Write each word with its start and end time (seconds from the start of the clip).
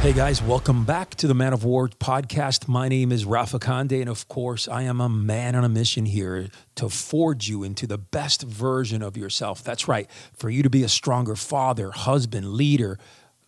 Hey 0.00 0.12
guys, 0.12 0.40
welcome 0.40 0.84
back 0.84 1.16
to 1.16 1.26
the 1.26 1.34
Man 1.34 1.52
of 1.52 1.64
War 1.64 1.88
podcast. 1.88 2.68
My 2.68 2.88
name 2.88 3.10
is 3.10 3.24
Rafa 3.24 3.58
Conde, 3.58 3.90
and 3.94 4.08
of 4.08 4.28
course, 4.28 4.68
I 4.68 4.82
am 4.82 5.00
a 5.00 5.08
man 5.08 5.56
on 5.56 5.64
a 5.64 5.68
mission 5.68 6.06
here 6.06 6.46
to 6.76 6.88
forge 6.88 7.48
you 7.48 7.64
into 7.64 7.84
the 7.88 7.98
best 7.98 8.42
version 8.42 9.02
of 9.02 9.16
yourself. 9.16 9.64
That's 9.64 9.88
right, 9.88 10.08
for 10.34 10.50
you 10.50 10.62
to 10.62 10.70
be 10.70 10.84
a 10.84 10.88
stronger 10.88 11.34
father, 11.34 11.90
husband, 11.90 12.52
leader, 12.52 12.96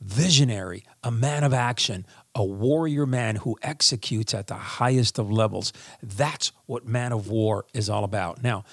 visionary, 0.01 0.83
a 1.05 1.13
man 1.13 1.45
of 1.45 1.55
action, 1.55 2.05
a 2.35 2.45
warrior 2.45 3.07
man 3.07 3.37
who 3.37 3.57
executes 3.63 4.35
at 4.35 4.49
the 4.49 4.55
highest 4.55 5.21
of 5.21 5.31
levels. 5.31 5.73
That's 6.03 6.51
what 6.67 6.85
Man 6.85 7.13
of 7.13 7.29
War 7.29 7.65
is 7.73 7.89
all 7.89 8.03
about. 8.03 8.43
Now, 8.43 8.65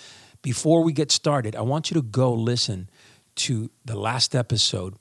before 0.41 0.83
we 0.83 0.93
get 0.93 1.11
started, 1.11 1.55
I 1.55 1.61
want 1.61 1.91
you 1.91 1.93
to 1.93 2.01
go 2.01 2.33
listen 2.33 2.89
to 3.35 3.69
the 3.85 3.95
last 3.95 4.33
episode 4.33 4.95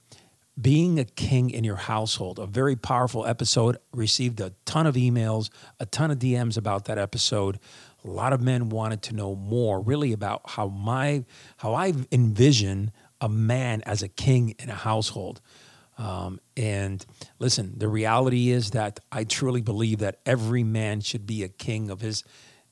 being 0.60 0.98
a 0.98 1.04
king 1.04 1.50
in 1.50 1.64
your 1.64 1.76
household, 1.76 2.38
a 2.38 2.46
very 2.46 2.76
powerful 2.76 3.26
episode. 3.26 3.78
Received 3.92 4.40
a 4.40 4.52
ton 4.64 4.86
of 4.86 4.94
emails, 4.94 5.50
a 5.78 5.86
ton 5.86 6.10
of 6.10 6.18
DMs 6.18 6.56
about 6.56 6.86
that 6.86 6.98
episode. 6.98 7.58
A 8.04 8.08
lot 8.08 8.32
of 8.32 8.40
men 8.40 8.68
wanted 8.68 9.02
to 9.02 9.14
know 9.14 9.34
more, 9.34 9.80
really, 9.80 10.12
about 10.12 10.42
how 10.50 10.68
my 10.68 11.24
how 11.58 11.74
I 11.74 11.92
envision 12.10 12.92
a 13.20 13.28
man 13.28 13.82
as 13.82 14.02
a 14.02 14.08
king 14.08 14.54
in 14.58 14.68
a 14.70 14.74
household. 14.74 15.40
Um, 15.98 16.40
and 16.56 17.04
listen, 17.38 17.74
the 17.78 17.88
reality 17.88 18.50
is 18.50 18.72
that 18.72 19.00
I 19.10 19.24
truly 19.24 19.62
believe 19.62 19.98
that 20.00 20.20
every 20.26 20.62
man 20.62 21.00
should 21.00 21.26
be 21.26 21.42
a 21.42 21.48
king 21.48 21.90
of 21.90 22.00
his 22.00 22.22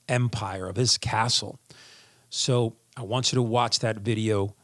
empire, 0.09 0.69
of 0.69 0.77
his 0.77 0.99
castle. 0.99 1.59
So 2.29 2.77
I 2.97 3.03
want 3.03 3.33
you 3.33 3.37
to 3.37 3.43
watch 3.43 3.79
that 3.79 3.97
video, 3.97 4.55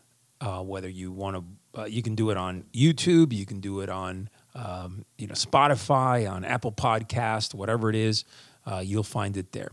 uh, 0.41 0.63
whether 0.63 0.89
you 0.89 1.11
want 1.11 1.37
to 1.37 1.45
uh, 1.77 1.85
you 1.85 2.03
can 2.03 2.15
do 2.15 2.31
it 2.31 2.37
on 2.37 2.65
YouTube. 2.73 3.33
You 3.33 3.47
can 3.47 3.61
do 3.61 3.81
it 3.81 3.89
on 3.89 4.29
um, 4.55 5.05
you 5.19 5.27
know 5.27 5.35
Spotify, 5.35 6.31
on 6.31 6.45
Apple 6.45 6.73
Podcast, 6.73 7.55
whatever 7.55 7.91
it 7.91 7.97
is. 7.97 8.25
Uh, 8.67 8.83
you'll 8.85 9.03
find 9.03 9.37
it 9.37 9.53
there. 9.53 9.71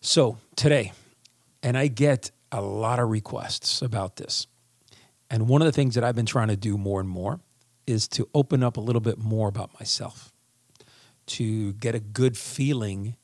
So 0.00 0.38
today, 0.56 0.92
and 1.62 1.76
I 1.76 1.88
get 1.88 2.30
a 2.52 2.60
lot 2.60 2.98
of 2.98 3.10
requests 3.10 3.82
about 3.82 4.16
this. 4.16 4.46
And 5.28 5.48
one 5.48 5.62
of 5.62 5.66
the 5.66 5.72
things 5.72 5.94
that 5.94 6.02
I've 6.02 6.16
been 6.16 6.26
trying 6.26 6.48
to 6.48 6.56
do 6.56 6.76
more 6.76 7.00
and 7.00 7.08
more 7.08 7.40
is 7.86 8.08
to 8.08 8.28
open 8.34 8.62
up 8.62 8.76
a 8.76 8.80
little 8.80 9.00
bit 9.00 9.18
more 9.18 9.48
about 9.48 9.72
myself, 9.78 10.32
to 11.26 11.72
get 11.74 11.94
a 11.94 12.00
good 12.00 12.36
feeling. 12.36 13.16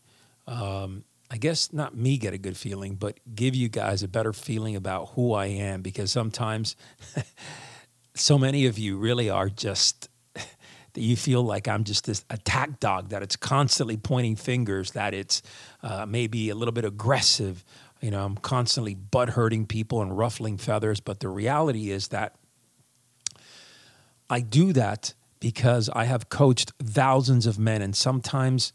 Um, 0.47 1.05
I 1.31 1.39
guess 1.39 1.73
not 1.73 1.97
me 1.97 2.19
get 2.19 2.35
a 2.35 2.39
good 2.39 2.57
feeling, 2.57 2.95
but 2.95 3.19
give 3.35 3.55
you 3.57 3.69
guys 3.69 4.03
a 4.03 4.09
better 4.09 4.33
feeling 4.33 4.77
about 4.77 5.11
who 5.11 5.33
I 5.33 5.47
am 5.47 5.83
because 5.83 6.13
sometimes 6.13 6.77
so 8.17 8.39
many 8.39 8.67
of 8.67 8.79
you 8.79 8.97
really 8.97 9.31
are 9.31 9.49
just 9.49 10.09
that 10.35 11.01
you 11.01 11.17
feel 11.17 11.43
like 11.43 11.69
I'm 11.69 11.85
just 11.85 12.07
this 12.07 12.25
attack 12.31 12.81
dog 12.81 13.11
that 13.11 13.23
it's 13.23 13.37
constantly 13.37 13.97
pointing 13.97 14.37
fingers, 14.37 14.93
that 14.93 15.15
it's 15.15 15.43
uh, 15.83 16.07
maybe 16.07 16.51
a 16.51 16.55
little 16.55 16.73
bit 16.73 16.85
aggressive. 16.85 17.65
You 18.01 18.11
know, 18.11 18.25
I'm 18.25 18.37
constantly 18.37 18.95
butt 18.95 19.31
hurting 19.31 19.67
people 19.67 20.03
and 20.03 20.17
ruffling 20.17 20.57
feathers. 20.57 21.01
But 21.01 21.21
the 21.21 21.29
reality 21.29 21.91
is 21.91 22.09
that 22.09 22.35
I 24.29 24.41
do 24.41 24.73
that 24.73 25.15
because 25.39 25.91
I 25.91 26.05
have 26.05 26.29
coached 26.29 26.73
thousands 26.83 27.47
of 27.47 27.59
men, 27.59 27.83
and 27.83 27.95
sometimes 27.95 28.73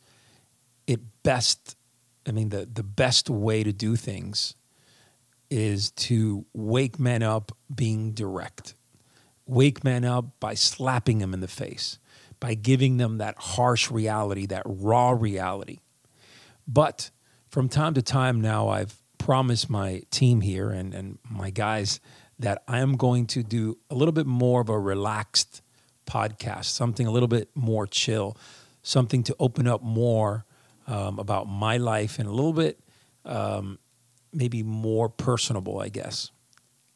it 0.86 1.00
best, 1.24 1.76
I 2.28 2.32
mean, 2.32 2.50
the, 2.50 2.68
the 2.72 2.84
best 2.84 3.30
way 3.30 3.64
to 3.64 3.74
do 3.74 3.96
things 3.96 4.56
is 5.50 5.92
to 5.92 6.46
wake 6.54 7.00
men 7.00 7.24
up 7.24 7.52
being 7.74 8.14
direct 8.14 8.76
wake 9.52 9.84
men 9.84 10.06
up 10.06 10.40
by 10.40 10.54
slapping 10.54 11.20
them 11.20 11.34
in 11.34 11.42
the 11.42 11.48
face, 11.48 12.00
by 12.40 12.54
giving 12.54 12.98
them 12.98 13.18
that 13.18 13.36
harsh 13.38 13.92
reality, 13.92 14.46
that 14.46 14.64
raw 14.66 15.12
reality. 15.12 15.80
But 16.66 17.12
from 17.50 17.68
time 17.68 17.94
to 17.96 18.02
time 18.02 18.40
now, 18.40 18.70
I've 18.70 18.96
promised 19.18 19.70
my 19.70 20.04
team 20.10 20.40
here 20.40 20.70
and, 20.70 20.94
and 20.94 21.20
my 21.30 21.50
guys 21.50 22.00
that 22.40 22.64
I 22.68 22.80
am 22.80 22.96
going 22.96 23.28
to 23.28 23.44
do 23.44 23.78
a 23.90 23.96
little 23.96 24.14
bit 24.14 24.26
more 24.26 24.62
of 24.62 24.70
a 24.70 24.80
relaxed 24.80 25.62
podcast, 26.08 26.66
something 26.66 27.06
a 27.06 27.12
little 27.12 27.28
bit 27.28 27.50
more 27.54 27.86
chill, 27.86 28.38
something 28.82 29.22
to 29.24 29.36
open 29.38 29.68
up 29.68 29.84
more 29.84 30.46
um, 30.88 31.20
about 31.20 31.48
my 31.48 31.76
life 31.76 32.20
and 32.20 32.28
a 32.28 32.32
little 32.32 32.54
bit 32.54 32.80
um, 33.26 33.80
maybe 34.34 34.64
more 34.64 35.10
personable, 35.10 35.82
I 35.82 35.90
guess. 35.90 36.32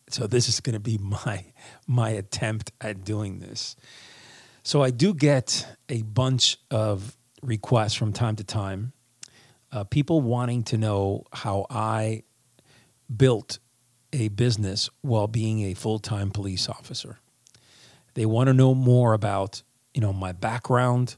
So 0.09 0.27
this 0.27 0.47
is 0.47 0.59
going 0.59 0.73
to 0.73 0.79
be 0.79 0.97
my 1.01 1.45
my 1.87 2.09
attempt 2.09 2.71
at 2.81 3.03
doing 3.03 3.39
this. 3.39 3.75
So 4.63 4.81
I 4.81 4.89
do 4.89 5.13
get 5.13 5.67
a 5.89 6.01
bunch 6.01 6.57
of 6.71 7.15
requests 7.43 7.93
from 7.93 8.13
time 8.13 8.35
to 8.37 8.43
time, 8.43 8.93
uh, 9.71 9.83
people 9.83 10.21
wanting 10.21 10.63
to 10.63 10.77
know 10.77 11.23
how 11.31 11.67
I 11.69 12.23
built 13.15 13.59
a 14.11 14.29
business 14.29 14.89
while 15.01 15.27
being 15.27 15.65
a 15.65 15.73
full 15.73 15.99
time 15.99 16.31
police 16.31 16.67
officer. 16.67 17.19
They 18.15 18.25
want 18.25 18.47
to 18.47 18.53
know 18.53 18.73
more 18.73 19.13
about 19.13 19.61
you 19.93 20.01
know 20.01 20.13
my 20.13 20.31
background 20.31 21.15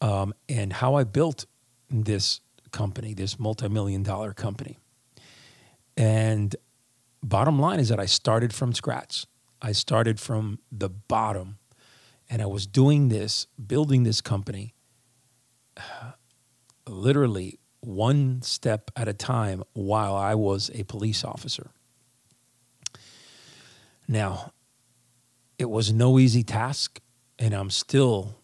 um, 0.00 0.32
and 0.48 0.72
how 0.72 0.94
I 0.94 1.04
built 1.04 1.46
this 1.90 2.40
company, 2.70 3.14
this 3.14 3.38
multi 3.38 3.68
million 3.68 4.02
dollar 4.02 4.32
company. 4.32 4.78
And 5.96 6.54
bottom 7.22 7.58
line 7.58 7.80
is 7.80 7.88
that 7.88 8.00
I 8.00 8.06
started 8.06 8.52
from 8.52 8.72
scratch. 8.72 9.26
I 9.60 9.72
started 9.72 10.20
from 10.20 10.60
the 10.70 10.88
bottom 10.88 11.58
and 12.30 12.42
I 12.42 12.46
was 12.46 12.66
doing 12.66 13.08
this, 13.08 13.46
building 13.64 14.04
this 14.04 14.20
company 14.20 14.74
literally 16.86 17.58
one 17.80 18.42
step 18.42 18.90
at 18.96 19.08
a 19.08 19.12
time 19.12 19.62
while 19.72 20.14
I 20.14 20.34
was 20.34 20.70
a 20.74 20.84
police 20.84 21.24
officer. 21.24 21.70
Now, 24.06 24.52
it 25.58 25.68
was 25.68 25.92
no 25.92 26.18
easy 26.18 26.42
task, 26.42 27.00
and 27.38 27.54
I'm 27.54 27.70
still, 27.70 28.36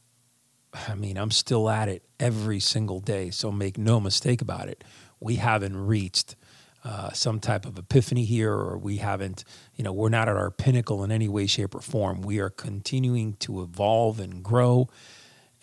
I 0.88 0.94
mean, 0.94 1.16
I'm 1.16 1.30
still 1.30 1.68
at 1.68 1.88
it 1.88 2.04
every 2.20 2.60
single 2.60 3.00
day. 3.00 3.30
So 3.30 3.50
make 3.50 3.78
no 3.78 4.00
mistake 4.00 4.42
about 4.42 4.68
it. 4.68 4.84
We 5.20 5.36
haven't 5.36 5.86
reached 5.86 6.36
uh, 6.84 7.10
some 7.12 7.40
type 7.40 7.64
of 7.64 7.78
epiphany 7.78 8.24
here, 8.24 8.52
or 8.52 8.76
we 8.76 8.98
haven't, 8.98 9.44
you 9.74 9.82
know, 9.82 9.92
we're 9.92 10.10
not 10.10 10.28
at 10.28 10.36
our 10.36 10.50
pinnacle 10.50 11.02
in 11.02 11.10
any 11.10 11.28
way, 11.28 11.46
shape, 11.46 11.74
or 11.74 11.80
form. 11.80 12.20
We 12.20 12.40
are 12.40 12.50
continuing 12.50 13.34
to 13.36 13.62
evolve 13.62 14.20
and 14.20 14.42
grow 14.42 14.90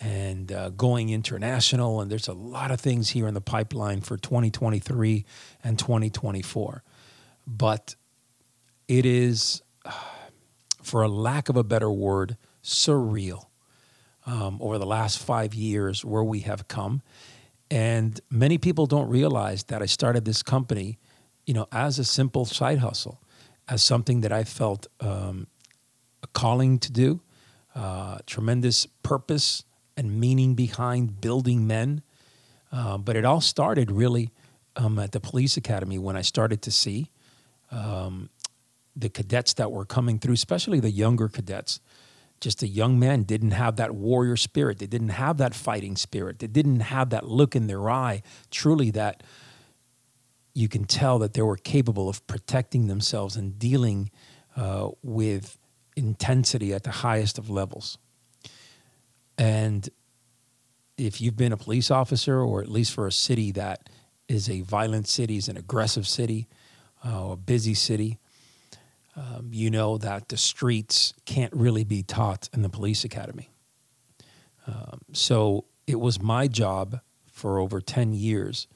and 0.00 0.50
uh, 0.50 0.70
going 0.70 1.10
international. 1.10 2.00
And 2.00 2.10
there's 2.10 2.26
a 2.26 2.32
lot 2.32 2.72
of 2.72 2.80
things 2.80 3.10
here 3.10 3.28
in 3.28 3.34
the 3.34 3.40
pipeline 3.40 4.00
for 4.00 4.16
2023 4.16 5.24
and 5.62 5.78
2024. 5.78 6.82
But 7.46 7.94
it 8.88 9.06
is, 9.06 9.62
for 10.82 11.02
a 11.02 11.08
lack 11.08 11.48
of 11.48 11.56
a 11.56 11.62
better 11.62 11.90
word, 11.90 12.36
surreal 12.64 13.46
um, 14.26 14.58
over 14.60 14.76
the 14.76 14.86
last 14.86 15.18
five 15.18 15.54
years 15.54 16.04
where 16.04 16.24
we 16.24 16.40
have 16.40 16.66
come. 16.66 17.00
And 17.70 18.20
many 18.28 18.58
people 18.58 18.86
don't 18.86 19.08
realize 19.08 19.62
that 19.64 19.82
I 19.82 19.86
started 19.86 20.24
this 20.24 20.42
company 20.42 20.98
you 21.46 21.54
know, 21.54 21.66
as 21.72 21.98
a 21.98 22.04
simple 22.04 22.44
side 22.44 22.78
hustle, 22.78 23.20
as 23.68 23.82
something 23.82 24.20
that 24.20 24.32
I 24.32 24.44
felt 24.44 24.86
um, 25.00 25.46
a 26.22 26.26
calling 26.28 26.78
to 26.80 26.92
do, 26.92 27.20
uh, 27.74 28.18
tremendous 28.26 28.86
purpose 29.02 29.64
and 29.96 30.18
meaning 30.20 30.54
behind 30.54 31.20
building 31.20 31.66
men. 31.66 32.02
Uh, 32.70 32.98
but 32.98 33.16
it 33.16 33.24
all 33.24 33.40
started 33.40 33.90
really 33.90 34.30
um, 34.76 34.98
at 34.98 35.12
the 35.12 35.20
police 35.20 35.56
academy 35.56 35.98
when 35.98 36.16
I 36.16 36.22
started 36.22 36.62
to 36.62 36.70
see 36.70 37.10
um, 37.70 38.30
the 38.96 39.08
cadets 39.08 39.54
that 39.54 39.70
were 39.70 39.84
coming 39.84 40.18
through, 40.18 40.34
especially 40.34 40.80
the 40.80 40.90
younger 40.90 41.28
cadets. 41.28 41.80
Just 42.40 42.60
the 42.60 42.66
young 42.66 42.98
men 42.98 43.22
didn't 43.22 43.52
have 43.52 43.76
that 43.76 43.94
warrior 43.94 44.36
spirit. 44.36 44.78
They 44.78 44.86
didn't 44.86 45.10
have 45.10 45.36
that 45.38 45.54
fighting 45.54 45.96
spirit. 45.96 46.40
They 46.40 46.48
didn't 46.48 46.80
have 46.80 47.10
that 47.10 47.28
look 47.28 47.54
in 47.54 47.68
their 47.68 47.88
eye, 47.88 48.22
truly 48.50 48.90
that 48.92 49.22
you 50.54 50.68
can 50.68 50.84
tell 50.84 51.18
that 51.18 51.34
they 51.34 51.42
were 51.42 51.56
capable 51.56 52.08
of 52.08 52.26
protecting 52.26 52.86
themselves 52.88 53.36
and 53.36 53.58
dealing 53.58 54.10
uh, 54.56 54.90
with 55.02 55.58
intensity 55.96 56.72
at 56.74 56.82
the 56.84 56.90
highest 56.90 57.38
of 57.38 57.48
levels. 57.48 57.98
And 59.38 59.88
if 60.98 61.20
you've 61.20 61.36
been 61.36 61.52
a 61.52 61.56
police 61.56 61.90
officer, 61.90 62.40
or 62.40 62.60
at 62.60 62.68
least 62.68 62.92
for 62.92 63.06
a 63.06 63.12
city 63.12 63.50
that 63.52 63.88
is 64.28 64.48
a 64.48 64.60
violent 64.60 65.08
city, 65.08 65.36
is 65.36 65.48
an 65.48 65.56
aggressive 65.56 66.06
city, 66.06 66.48
uh, 67.04 67.30
a 67.30 67.36
busy 67.36 67.74
city, 67.74 68.18
um, 69.16 69.50
you 69.52 69.70
know 69.70 69.98
that 69.98 70.28
the 70.28 70.36
streets 70.36 71.12
can't 71.26 71.52
really 71.54 71.84
be 71.84 72.02
taught 72.02 72.48
in 72.52 72.62
the 72.62 72.68
police 72.68 73.04
academy. 73.04 73.50
Um, 74.66 75.00
so 75.12 75.64
it 75.86 75.98
was 75.98 76.20
my 76.20 76.46
job 76.46 77.00
for 77.30 77.58
over 77.58 77.80
10 77.80 78.14
years 78.14 78.68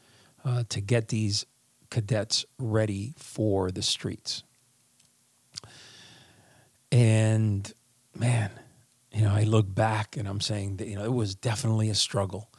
uh, 0.44 0.64
to 0.68 0.80
get 0.80 1.08
these 1.08 1.46
cadets 1.90 2.44
ready 2.58 3.14
for 3.16 3.70
the 3.70 3.82
streets. 3.82 4.42
And 6.92 7.72
man, 8.14 8.50
you 9.12 9.22
know, 9.22 9.32
I 9.32 9.44
look 9.44 9.72
back 9.74 10.16
and 10.16 10.28
I'm 10.28 10.40
saying 10.40 10.76
that, 10.76 10.88
you 10.88 10.96
know, 10.96 11.04
it 11.04 11.12
was 11.12 11.34
definitely 11.34 11.90
a 11.90 11.94
struggle 11.94 12.50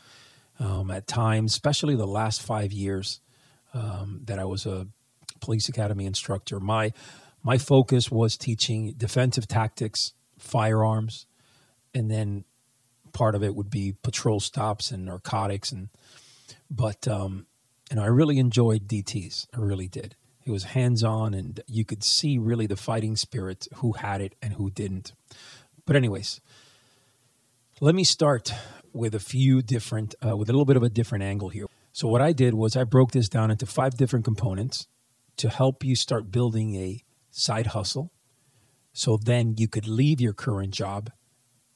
um, 0.59 0.91
at 0.91 1.07
times, 1.07 1.53
especially 1.53 1.95
the 1.95 2.07
last 2.07 2.41
five 2.41 2.71
years 2.71 3.21
um, 3.73 4.21
that 4.25 4.39
I 4.39 4.45
was 4.45 4.65
a 4.65 4.87
police 5.39 5.69
academy 5.69 6.05
instructor. 6.05 6.59
My, 6.59 6.93
my 7.43 7.57
focus 7.57 8.11
was 8.11 8.37
teaching 8.37 8.93
defensive 8.97 9.47
tactics, 9.47 10.13
firearms, 10.37 11.25
and 11.93 12.09
then 12.09 12.43
part 13.13 13.35
of 13.35 13.43
it 13.43 13.55
would 13.55 13.69
be 13.69 13.93
patrol 14.03 14.39
stops 14.39 14.91
and 14.91 15.05
narcotics. 15.05 15.71
And, 15.71 15.89
but, 16.69 17.07
um, 17.07 17.45
you 17.89 17.97
know, 17.97 18.03
I 18.03 18.07
really 18.07 18.37
enjoyed 18.37 18.87
DTs. 18.87 19.47
I 19.53 19.59
really 19.59 19.87
did. 19.87 20.15
It 20.45 20.51
was 20.51 20.65
hands 20.65 21.03
on, 21.03 21.33
and 21.33 21.59
you 21.67 21.83
could 21.83 22.03
see 22.03 22.37
really 22.37 22.67
the 22.67 22.77
fighting 22.77 23.15
spirit, 23.15 23.67
who 23.75 23.93
had 23.93 24.21
it 24.21 24.35
and 24.41 24.53
who 24.53 24.69
didn't. 24.69 25.13
But, 25.85 25.95
anyways, 25.95 26.41
let 27.81 27.95
me 27.95 28.03
start 28.03 28.53
with 28.93 29.13
a 29.13 29.19
few 29.19 29.61
different, 29.61 30.15
uh, 30.25 30.35
with 30.37 30.49
a 30.49 30.53
little 30.53 30.65
bit 30.65 30.77
of 30.77 30.83
a 30.83 30.89
different 30.89 31.23
angle 31.23 31.49
here. 31.49 31.65
So, 31.91 32.07
what 32.07 32.21
I 32.21 32.31
did 32.31 32.53
was 32.53 32.75
I 32.75 32.83
broke 32.83 33.11
this 33.11 33.29
down 33.29 33.51
into 33.51 33.65
five 33.65 33.97
different 33.97 34.25
components 34.25 34.87
to 35.37 35.49
help 35.49 35.83
you 35.83 35.95
start 35.95 36.31
building 36.31 36.75
a 36.75 37.03
side 37.31 37.67
hustle. 37.67 38.11
So 38.93 39.17
then 39.17 39.55
you 39.57 39.67
could 39.67 39.87
leave 39.87 40.19
your 40.19 40.33
current 40.33 40.73
job 40.73 41.11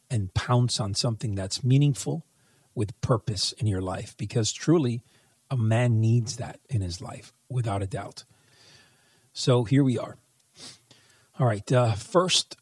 and 0.09 0.33
pounce 0.33 0.79
on 0.79 0.95
something 0.95 1.35
that's 1.35 1.63
meaningful 1.63 2.25
with 2.73 2.99
purpose 3.01 3.53
in 3.53 3.67
your 3.67 3.81
life. 3.81 4.15
Because 4.17 4.51
truly, 4.51 5.03
a 5.51 5.57
man 5.57 5.99
needs 5.99 6.37
that 6.37 6.59
in 6.69 6.81
his 6.81 7.01
life, 7.01 7.33
without 7.49 7.83
a 7.83 7.87
doubt. 7.87 8.23
So 9.33 9.65
here 9.65 9.83
we 9.83 9.99
are. 9.99 10.17
All 11.37 11.45
right. 11.45 11.69
Uh, 11.71 11.93
first 11.93 12.55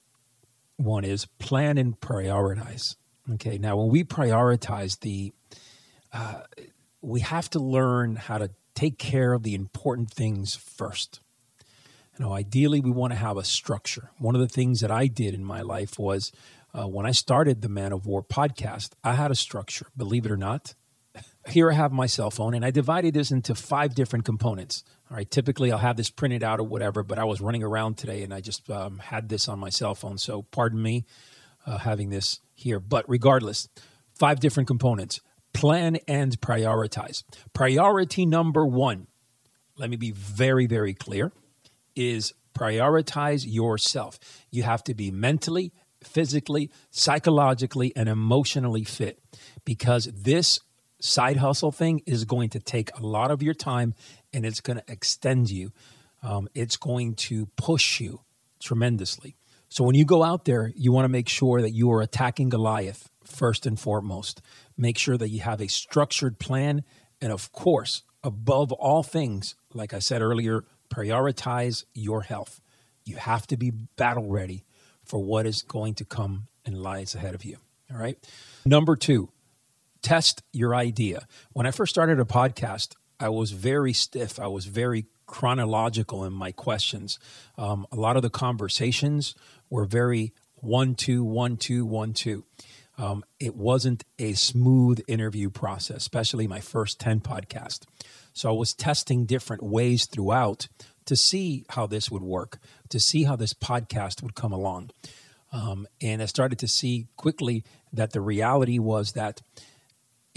one 0.77 1.05
is 1.05 1.27
plan 1.37 1.77
and 1.77 1.99
prioritize. 1.99 2.95
Okay. 3.35 3.59
Now, 3.59 3.77
when 3.77 3.89
we 3.89 4.03
prioritize 4.03 4.99
the, 5.01 5.31
uh, 6.11 6.41
we 7.01 7.19
have 7.21 7.49
to 7.51 7.59
learn 7.59 8.15
how 8.15 8.39
to 8.39 8.49
take 8.73 8.97
care 8.97 9.33
of 9.33 9.43
the 9.43 9.53
important 9.53 10.11
things 10.11 10.55
first. 10.55 11.19
You 12.17 12.25
know, 12.25 12.33
ideally, 12.33 12.79
we 12.79 12.91
want 12.91 13.13
to 13.13 13.19
have 13.19 13.37
a 13.37 13.43
structure. 13.43 14.09
One 14.17 14.35
of 14.35 14.41
the 14.41 14.47
things 14.47 14.81
that 14.81 14.91
I 14.91 15.07
did 15.07 15.33
in 15.33 15.43
my 15.43 15.61
life 15.61 15.99
was 15.99 16.31
uh, 16.73 16.87
when 16.87 17.05
I 17.05 17.11
started 17.11 17.61
the 17.61 17.69
Man 17.69 17.91
of 17.91 18.05
War 18.05 18.23
podcast, 18.23 18.91
I 19.03 19.13
had 19.13 19.31
a 19.31 19.35
structure, 19.35 19.87
believe 19.95 20.25
it 20.25 20.31
or 20.31 20.37
not. 20.37 20.73
Here 21.49 21.71
I 21.71 21.73
have 21.73 21.91
my 21.91 22.05
cell 22.05 22.29
phone, 22.29 22.53
and 22.53 22.63
I 22.63 22.71
divided 22.71 23.13
this 23.13 23.31
into 23.31 23.55
five 23.55 23.95
different 23.95 24.25
components. 24.25 24.83
All 25.09 25.17
right, 25.17 25.29
typically 25.29 25.71
I'll 25.71 25.79
have 25.79 25.97
this 25.97 26.11
printed 26.11 26.43
out 26.43 26.59
or 26.59 26.63
whatever, 26.63 27.01
but 27.01 27.17
I 27.17 27.23
was 27.23 27.41
running 27.41 27.63
around 27.63 27.97
today 27.97 28.21
and 28.21 28.31
I 28.31 28.41
just 28.41 28.69
um, 28.69 28.99
had 28.99 29.29
this 29.29 29.47
on 29.47 29.57
my 29.57 29.69
cell 29.69 29.95
phone. 29.95 30.19
So 30.19 30.43
pardon 30.43 30.81
me 30.81 31.05
uh, 31.65 31.79
having 31.79 32.09
this 32.09 32.39
here. 32.53 32.79
But 32.79 33.09
regardless, 33.09 33.67
five 34.13 34.39
different 34.39 34.67
components 34.67 35.21
plan 35.51 35.97
and 36.07 36.39
prioritize. 36.41 37.23
Priority 37.53 38.25
number 38.25 38.65
one, 38.65 39.07
let 39.77 39.89
me 39.89 39.95
be 39.95 40.11
very, 40.11 40.67
very 40.67 40.93
clear, 40.93 41.31
is 41.95 42.33
prioritize 42.53 43.45
yourself. 43.47 44.19
You 44.51 44.63
have 44.63 44.83
to 44.83 44.93
be 44.93 45.09
mentally, 45.09 45.73
physically, 46.03 46.69
psychologically, 46.91 47.91
and 47.95 48.07
emotionally 48.07 48.83
fit 48.83 49.19
because 49.65 50.05
this 50.13 50.59
side 51.01 51.37
hustle 51.37 51.71
thing 51.71 52.01
is 52.05 52.25
going 52.25 52.49
to 52.49 52.59
take 52.59 52.91
a 52.97 53.05
lot 53.05 53.31
of 53.31 53.41
your 53.41 53.53
time 53.53 53.93
and 54.33 54.45
it's 54.45 54.61
going 54.61 54.77
to 54.77 54.91
extend 54.91 55.49
you. 55.49 55.71
Um, 56.21 56.47
it's 56.53 56.77
going 56.77 57.15
to 57.15 57.47
push 57.55 57.99
you 57.99 58.21
tremendously. 58.59 59.35
So 59.69 59.83
when 59.83 59.95
you 59.95 60.03
go 60.03 60.23
out 60.23 60.45
there, 60.45 60.71
you 60.75 60.91
want 60.91 61.05
to 61.05 61.09
make 61.09 61.29
sure 61.29 61.61
that 61.61 61.71
you 61.71 61.91
are 61.91 62.01
attacking 62.01 62.49
Goliath 62.49 63.09
first 63.23 63.65
and 63.65 63.79
foremost. 63.79 64.41
Make 64.77 64.97
sure 64.97 65.17
that 65.17 65.29
you 65.29 65.41
have 65.41 65.61
a 65.61 65.67
structured 65.67 66.39
plan. 66.39 66.83
And 67.21 67.31
of 67.31 67.51
course, 67.51 68.03
above 68.23 68.71
all 68.71 69.03
things, 69.03 69.55
like 69.73 69.93
I 69.93 69.99
said 69.99 70.21
earlier, 70.21 70.63
prioritize 70.89 71.85
your 71.93 72.21
health. 72.23 72.61
You 73.05 73.17
have 73.17 73.47
to 73.47 73.57
be 73.57 73.71
battle 73.95 74.29
ready 74.29 74.65
for 75.05 75.19
what 75.23 75.45
is 75.45 75.61
going 75.61 75.95
to 75.95 76.05
come 76.05 76.47
and 76.65 76.77
lies 76.77 77.15
ahead 77.15 77.35
of 77.35 77.45
you. 77.45 77.57
All 77.91 77.97
right. 77.97 78.17
Number 78.65 78.95
two, 78.95 79.29
test 80.01 80.43
your 80.51 80.75
idea. 80.75 81.27
When 81.53 81.65
I 81.65 81.71
first 81.71 81.93
started 81.93 82.19
a 82.19 82.25
podcast, 82.25 82.95
I 83.19 83.29
was 83.29 83.51
very 83.51 83.93
stiff. 83.93 84.39
I 84.39 84.47
was 84.47 84.65
very 84.65 85.05
chronological 85.25 86.23
in 86.25 86.33
my 86.33 86.51
questions. 86.51 87.19
Um, 87.57 87.85
a 87.91 87.95
lot 87.95 88.15
of 88.15 88.21
the 88.21 88.29
conversations 88.29 89.35
were 89.69 89.85
very 89.85 90.33
one, 90.55 90.95
two, 90.95 91.23
one, 91.23 91.57
two, 91.57 91.85
one, 91.85 92.13
two. 92.13 92.45
Um, 92.97 93.23
it 93.39 93.55
wasn't 93.55 94.03
a 94.17 94.33
smooth 94.33 94.99
interview 95.07 95.49
process, 95.49 95.97
especially 95.97 96.47
my 96.47 96.59
first 96.59 96.99
10 96.99 97.21
podcast. 97.21 97.85
So 98.33 98.49
I 98.49 98.53
was 98.53 98.73
testing 98.73 99.25
different 99.25 99.63
ways 99.63 100.05
throughout 100.05 100.67
to 101.05 101.15
see 101.15 101.65
how 101.69 101.87
this 101.87 102.11
would 102.11 102.21
work, 102.21 102.59
to 102.89 102.99
see 102.99 103.23
how 103.23 103.35
this 103.35 103.53
podcast 103.53 104.21
would 104.21 104.35
come 104.35 104.51
along. 104.51 104.91
Um, 105.51 105.87
and 106.01 106.21
I 106.21 106.25
started 106.25 106.59
to 106.59 106.67
see 106.67 107.07
quickly 107.15 107.63
that 107.93 108.11
the 108.11 108.21
reality 108.21 108.79
was 108.79 109.13
that 109.13 109.41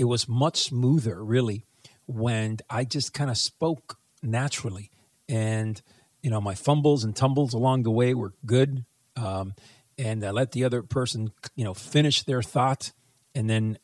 it 0.02 0.08
was 0.08 0.28
much 0.28 0.64
smoother, 0.64 1.22
really, 1.24 1.64
when 2.06 2.58
I 2.68 2.82
just 2.82 3.14
kind 3.14 3.30
of 3.30 3.38
spoke 3.38 3.98
naturally. 4.20 4.90
And, 5.28 5.80
you 6.24 6.28
know, 6.28 6.40
my 6.40 6.56
fumbles 6.56 7.04
and 7.04 7.14
tumbles 7.14 7.54
along 7.54 7.84
the 7.84 7.92
way 7.92 8.12
were 8.12 8.32
good. 8.44 8.84
Um, 9.14 9.54
and 9.96 10.24
I 10.24 10.32
let 10.32 10.50
the 10.50 10.64
other 10.64 10.82
person, 10.82 11.30
you 11.54 11.62
know, 11.62 11.72
finish 11.72 12.24
their 12.24 12.42
thought 12.42 12.90
and 13.32 13.48
then 13.48 13.78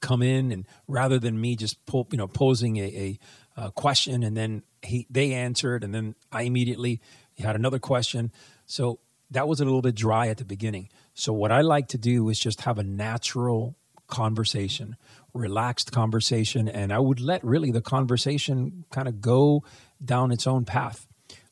come 0.00 0.22
in. 0.22 0.52
And 0.52 0.64
rather 0.86 1.18
than 1.18 1.40
me 1.40 1.56
just, 1.56 1.84
po- 1.86 2.06
you 2.12 2.18
know, 2.18 2.28
posing 2.28 2.76
a, 2.76 3.18
a, 3.56 3.64
a 3.64 3.72
question 3.72 4.22
and 4.22 4.36
then 4.36 4.62
he, 4.80 5.08
they 5.10 5.32
answered 5.32 5.82
and 5.82 5.92
then 5.92 6.14
I 6.30 6.42
immediately 6.42 7.00
had 7.36 7.56
another 7.56 7.80
question. 7.80 8.30
So 8.66 9.00
that 9.32 9.48
was 9.48 9.58
a 9.58 9.64
little 9.64 9.82
bit 9.82 9.96
dry 9.96 10.28
at 10.28 10.36
the 10.36 10.44
beginning. 10.44 10.88
So 11.14 11.32
what 11.32 11.50
I 11.50 11.62
like 11.62 11.88
to 11.88 11.98
do 11.98 12.28
is 12.28 12.38
just 12.38 12.60
have 12.60 12.78
a 12.78 12.84
natural 12.84 13.74
conversation, 14.06 14.96
relaxed 15.34 15.92
conversation, 15.92 16.68
and 16.68 16.92
I 16.92 16.98
would 16.98 17.20
let 17.20 17.44
really 17.44 17.70
the 17.70 17.82
conversation 17.82 18.84
kind 18.90 19.08
of 19.08 19.20
go 19.20 19.64
down 20.02 20.32
its 20.32 20.46
own 20.46 20.64
path. 20.64 21.06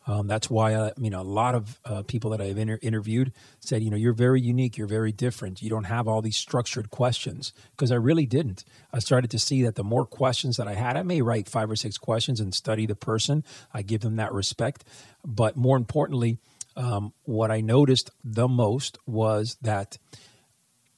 Um, 0.07 0.27
that's 0.27 0.51
why 0.51 0.75
uh, 0.75 0.91
you 0.99 1.11
know 1.11 1.21
a 1.21 1.23
lot 1.23 1.55
of 1.55 1.79
uh, 1.85 2.03
people 2.03 2.31
that 2.31 2.41
I've 2.41 2.59
inter- 2.59 2.79
interviewed 2.83 3.33
said, 3.61 3.83
you 3.83 3.91
know, 3.91 3.97
you're 3.97 4.13
very 4.13 4.41
unique, 4.41 4.77
you're 4.77 4.89
very 4.89 5.13
different. 5.13 5.63
You 5.63 5.71
don't 5.71 5.85
have 5.85 6.09
all 6.09 6.23
these 6.23 6.37
structured 6.37 6.91
questions 6.91 7.53
because 7.71 7.93
I 7.93 7.97
really 7.97 8.27
didn't. 8.27 8.65
I 8.93 8.99
started 8.99 9.31
to 9.31 9.39
see 9.39 9.63
that 9.63 9.77
the 9.77 9.85
more 9.85 10.05
questions 10.05 10.57
that 10.57 10.67
I 10.67 10.75
had, 10.75 10.97
I 10.97 11.03
may 11.03 11.23
write 11.23 11.49
five 11.49 11.71
or 11.71 11.77
six 11.77 11.99
questions 11.99 12.41
and 12.41 12.53
study 12.53 12.87
the 12.87 12.97
person. 12.97 13.45
I 13.73 13.83
give 13.83 14.01
them 14.01 14.17
that 14.17 14.33
respect, 14.33 14.85
but 15.25 15.57
more 15.57 15.77
importantly, 15.77 16.39
um, 16.77 17.13
what 17.25 17.51
I 17.51 17.61
noticed 17.61 18.11
the 18.25 18.49
most 18.49 18.99
was 19.07 19.57
that. 19.63 19.99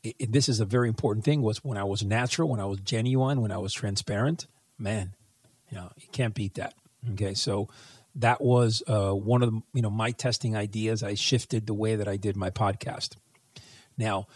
It, 0.05 0.31
this 0.31 0.49
is 0.49 0.61
a 0.61 0.65
very 0.65 0.89
important 0.89 1.25
thing 1.25 1.43
was 1.43 1.65
when 1.65 1.79
I 1.79 1.85
was 1.85 2.05
natural, 2.05 2.49
when 2.49 2.61
I 2.61 2.67
was 2.67 2.79
genuine, 2.81 3.41
when 3.41 3.51
I 3.51 3.59
was 3.59 3.73
transparent, 3.73 4.47
man, 4.79 5.15
you 5.71 5.79
know, 5.79 5.91
you 5.97 6.07
can't 6.13 6.35
beat 6.35 6.55
that. 6.55 6.75
Okay. 7.13 7.35
So, 7.35 7.69
that 8.17 8.41
was 8.41 8.83
uh, 8.87 9.13
one 9.13 9.43
of 9.43 9.51
the, 9.51 9.61
you 9.73 9.83
know 9.83 9.91
my 9.91 10.13
testing 10.13 10.57
ideas. 10.57 11.03
I 11.03 11.15
shifted 11.15 11.67
the 11.67 11.75
way 11.75 11.97
that 11.97 12.07
I 12.07 12.17
did 12.17 12.37
my 12.37 12.51
podcast. 12.51 13.17
Now, 13.99 14.27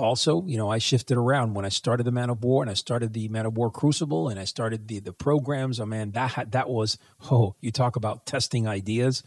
also, 0.00 0.44
you 0.46 0.56
know, 0.56 0.70
I 0.70 0.78
shifted 0.78 1.16
around 1.16 1.54
when 1.54 1.64
I 1.64 1.68
started 1.68 2.04
the 2.04 2.10
Man 2.10 2.30
of 2.30 2.42
War 2.42 2.62
and 2.62 2.70
I 2.70 2.74
started 2.74 3.12
the 3.12 3.28
Man 3.28 3.46
of 3.46 3.56
War 3.56 3.70
Crucible 3.70 4.28
and 4.28 4.40
I 4.40 4.44
started 4.44 4.88
the 4.88 5.00
the 5.00 5.12
programs. 5.12 5.78
Oh 5.78 5.86
man, 5.86 6.12
that 6.12 6.52
that 6.52 6.68
was 6.68 6.98
oh, 7.30 7.54
you 7.60 7.70
talk 7.70 7.96
about 7.96 8.26
testing 8.26 8.66
ideas 8.66 9.22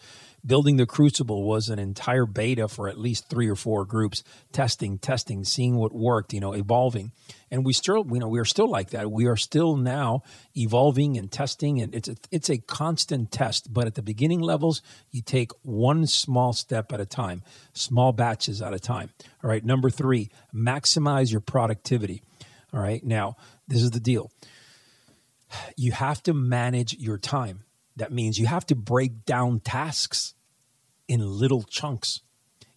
building 0.45 0.77
the 0.77 0.85
crucible 0.85 1.43
was 1.43 1.69
an 1.69 1.79
entire 1.79 2.25
beta 2.25 2.67
for 2.67 2.89
at 2.89 2.99
least 2.99 3.29
three 3.29 3.47
or 3.47 3.55
four 3.55 3.85
groups 3.85 4.23
testing 4.51 4.97
testing 4.97 5.43
seeing 5.43 5.75
what 5.75 5.93
worked 5.93 6.33
you 6.33 6.39
know 6.39 6.53
evolving 6.53 7.11
and 7.53 7.63
we 7.63 7.71
still 7.71 8.03
you 8.11 8.19
know 8.19 8.27
we 8.27 8.39
are 8.39 8.45
still 8.45 8.67
like 8.67 8.89
that. 8.89 9.11
We 9.11 9.27
are 9.27 9.35
still 9.35 9.77
now 9.77 10.23
evolving 10.57 11.17
and 11.17 11.31
testing 11.31 11.81
and 11.81 11.93
it's 11.93 12.09
a, 12.09 12.15
it's 12.31 12.49
a 12.49 12.57
constant 12.57 13.31
test. 13.31 13.71
But 13.71 13.85
at 13.85 13.93
the 13.93 14.01
beginning 14.01 14.39
levels 14.41 14.81
you 15.11 15.21
take 15.21 15.51
one 15.61 16.07
small 16.07 16.53
step 16.53 16.91
at 16.91 16.99
a 16.99 17.05
time 17.05 17.43
small 17.73 18.11
batches 18.11 18.61
at 18.61 18.73
a 18.73 18.79
time. 18.79 19.11
All 19.43 19.49
right 19.51 19.63
number 19.63 19.91
3 19.91 20.29
maximize 20.53 21.31
your 21.31 21.41
productivity. 21.41 22.23
All 22.73 22.81
right 22.81 23.03
now 23.03 23.37
this 23.67 23.83
is 23.83 23.91
the 23.91 23.99
deal. 23.99 24.31
You 25.77 25.91
have 25.91 26.23
to 26.23 26.33
manage 26.33 26.95
your 26.97 27.19
time. 27.19 27.65
That 27.97 28.11
means 28.11 28.39
you 28.39 28.47
have 28.47 28.65
to 28.65 28.75
break 28.75 29.25
down 29.25 29.59
tasks 29.59 30.33
in 31.07 31.19
little 31.19 31.61
chunks. 31.61 32.21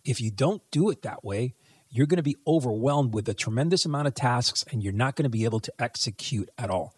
If 0.04 0.21
you 0.21 0.30
don't 0.30 0.61
do 0.71 0.90
it 0.90 1.00
that 1.00 1.25
way, 1.25 1.54
you're 1.90 2.07
going 2.07 2.19
to 2.19 2.23
be 2.23 2.37
overwhelmed 2.47 3.14
with 3.14 3.28
a 3.28 3.35
tremendous 3.35 3.85
amount 3.85 4.09
of 4.09 4.14
tasks 4.14 4.64
and 4.71 4.83
you're 4.83 4.93
not 4.93 5.16
going 5.16 5.25
to 5.25 5.31
be 5.31 5.45
able 5.45 5.61
to 5.61 5.73
execute 5.78 6.49
at 6.59 6.71
all. 6.71 6.95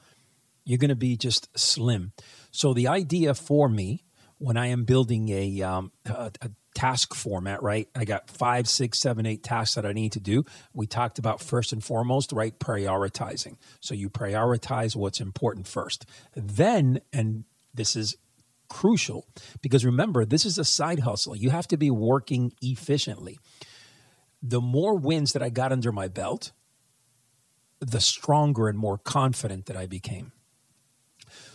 You're 0.64 0.78
going 0.78 0.88
to 0.90 0.97
be 0.97 1.16
just 1.16 1.49
slim. 1.59 2.12
So, 2.50 2.75
the 2.75 2.88
idea 2.88 3.35
for 3.35 3.68
me 3.68 4.04
when 4.38 4.57
I 4.57 4.68
am 4.68 4.85
building 4.85 5.28
a, 5.30 5.62
um, 5.62 5.92
a, 6.07 6.30
a 6.40 6.50
task 6.75 7.14
format, 7.14 7.61
right? 7.62 7.88
I 7.97 8.04
got 8.04 8.30
five, 8.30 8.68
six, 8.68 9.00
seven, 9.00 9.26
eight 9.26 9.42
tasks 9.42 9.75
that 9.75 9.85
I 9.85 9.92
need 9.92 10.12
to 10.12 10.21
do. 10.21 10.45
We 10.73 10.87
talked 10.87 11.18
about 11.18 11.40
first 11.40 11.73
and 11.73 11.83
foremost, 11.83 12.33
right? 12.33 12.57
Prioritizing. 12.57 13.57
So 13.80 13.95
you 13.95 14.09
prioritize 14.09 14.95
what's 14.95 15.21
important 15.21 15.66
first. 15.66 16.07
Then, 16.37 17.00
and 17.12 17.45
this 17.75 17.97
is 17.97 18.16
crucial 18.68 19.26
because 19.61 19.85
remember, 19.85 20.25
this 20.25 20.47
is 20.47 20.59
a 20.59 20.64
side 20.64 21.00
hustle. 21.00 21.35
You 21.35 21.50
have 21.50 21.66
to 21.68 21.76
be 21.76 21.90
working 21.90 22.52
efficiently. 22.62 23.38
The 24.42 24.61
more 24.61 24.97
wins 24.97 25.33
that 25.33 25.42
I 25.42 25.49
got 25.49 25.73
under 25.73 25.92
my 25.92 26.09
belt, 26.09 26.52
the 27.80 28.00
stronger 28.00 28.68
and 28.68 28.78
more 28.78 28.99
confident 28.99 29.66
that 29.66 29.76
I 29.76 29.87
became. 29.87 30.33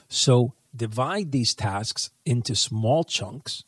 So 0.08 0.54
divide 0.76 1.32
these 1.32 1.54
tasks 1.54 2.12
into 2.26 2.56
small 2.56 3.04
chunks, 3.04 3.64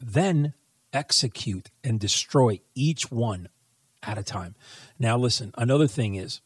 then 0.00 0.54
execute 0.92 1.70
and 1.84 2.00
destroy 2.00 2.60
each 2.74 3.10
one 3.10 3.48
at 4.02 4.18
a 4.18 4.22
time. 4.22 4.54
Now, 4.98 5.16
listen, 5.16 5.52
another 5.56 5.86
thing 5.86 6.14
is 6.14 6.40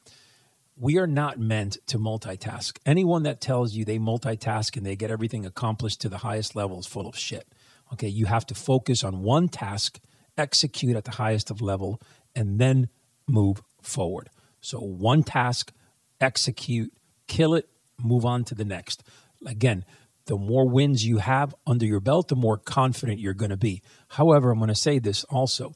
we 0.77 0.99
are 0.99 1.07
not 1.07 1.39
meant 1.39 1.79
to 1.87 1.99
multitask. 1.99 2.79
Anyone 2.85 3.23
that 3.23 3.41
tells 3.41 3.75
you 3.75 3.85
they 3.85 3.99
multitask 3.99 4.77
and 4.77 4.85
they 4.85 4.97
get 4.97 5.11
everything 5.11 5.47
accomplished 5.47 6.01
to 6.01 6.09
the 6.09 6.19
highest 6.19 6.57
level 6.57 6.79
is 6.79 6.87
full 6.87 7.07
of 7.07 7.17
shit. 7.17 7.47
Okay, 7.93 8.09
you 8.09 8.27
have 8.27 8.47
to 8.47 8.55
focus 8.55 9.05
on 9.05 9.23
one 9.23 9.49
task, 9.49 10.01
execute 10.37 10.97
at 10.97 11.05
the 11.05 11.12
highest 11.12 11.50
of 11.50 11.61
level, 11.61 12.00
and 12.35 12.59
then 12.59 12.88
move 13.26 13.62
forward. 13.83 14.31
So, 14.61 14.79
one 14.79 15.23
task, 15.23 15.73
execute, 16.21 16.93
kill 17.26 17.55
it, 17.55 17.69
move 18.03 18.25
on 18.25 18.45
to 18.45 18.55
the 18.55 18.64
next. 18.64 19.03
Again, 19.47 19.85
the 20.26 20.37
more 20.37 20.69
wins 20.69 21.05
you 21.05 21.19
have 21.19 21.55
under 21.67 21.85
your 21.85 22.00
belt, 22.00 22.29
the 22.29 22.37
more 22.37 22.57
confident 22.57 23.21
you're 23.21 23.35
going 23.35 23.50
to 23.50 23.57
be. 23.57 23.83
However, 24.09 24.50
I'm 24.50 24.59
going 24.59 24.69
to 24.69 24.75
say 24.75 24.99
this 24.99 25.25
also. 25.25 25.73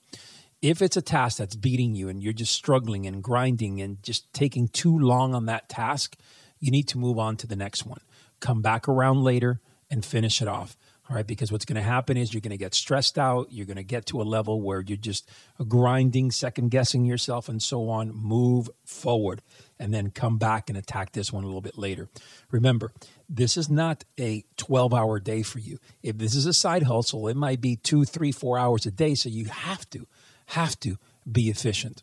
If 0.62 0.83
it's 0.83 0.97
a 0.97 1.03
task 1.03 1.38
that's 1.38 1.55
beating 1.55 1.95
you 1.95 2.09
and 2.09 2.23
you're 2.23 2.33
just 2.33 2.53
struggling 2.53 3.07
and 3.07 3.23
grinding 3.23 3.81
and 3.81 4.03
just 4.03 4.33
taking 4.33 4.69
too 4.69 4.99
long 4.99 5.35
on 5.35 5.47
that 5.47 5.69
task, 5.69 6.17
you 6.59 6.71
need 6.71 6.88
to 6.88 6.99
move 6.99 7.19
on 7.19 7.37
to 7.37 7.47
the 7.47 7.57
next 7.57 7.87
one. 7.87 8.00
Come 8.41 8.62
back 8.62 8.88
around 8.88 9.23
later 9.23 9.61
and 9.91 10.05
finish 10.05 10.43
it 10.43 10.49
off. 10.49 10.77
All 11.11 11.17
right, 11.17 11.27
because 11.27 11.50
what's 11.50 11.65
going 11.65 11.77
to 11.77 11.83
happen 11.83 12.19
is 12.19 12.35
you're 12.35 12.43
going 12.43 12.50
to 12.50 12.59
get 12.59 12.75
stressed 12.75 13.19
out. 13.19 13.50
You're 13.50 13.65
going 13.65 13.79
to 13.79 13.83
get 13.83 14.05
to 14.07 14.21
a 14.21 14.25
level 14.25 14.61
where 14.61 14.83
you're 14.83 14.99
just 14.99 15.27
grinding, 15.67 16.31
second 16.31 16.71
guessing 16.71 17.07
yourself, 17.07 17.49
and 17.49 17.62
so 17.62 17.88
on. 17.88 18.15
Move 18.15 18.69
forward 18.85 19.41
and 19.79 19.95
then 19.95 20.11
come 20.11 20.37
back 20.37 20.69
and 20.69 20.77
attack 20.77 21.12
this 21.12 21.33
one 21.33 21.45
a 21.45 21.47
little 21.47 21.62
bit 21.62 21.79
later. 21.79 22.11
Remember, 22.50 22.93
this 23.27 23.57
is 23.57 23.71
not 23.71 24.05
a 24.21 24.45
12 24.59 24.93
hour 24.93 25.19
day 25.19 25.43
for 25.43 25.61
you. 25.61 25.79
If 26.03 26.19
this 26.19 26.35
is 26.35 26.45
a 26.45 26.53
side 26.53 26.83
hustle, 26.83 27.27
it 27.29 27.37
might 27.37 27.62
be 27.62 27.77
two, 27.77 28.05
three, 28.05 28.33
four 28.33 28.59
hours 28.59 28.85
a 28.85 28.91
day. 28.91 29.15
So 29.15 29.31
you 29.31 29.47
have 29.47 29.88
to, 29.91 30.07
have 30.47 30.79
to 30.81 30.99
be 31.31 31.49
efficient. 31.49 32.03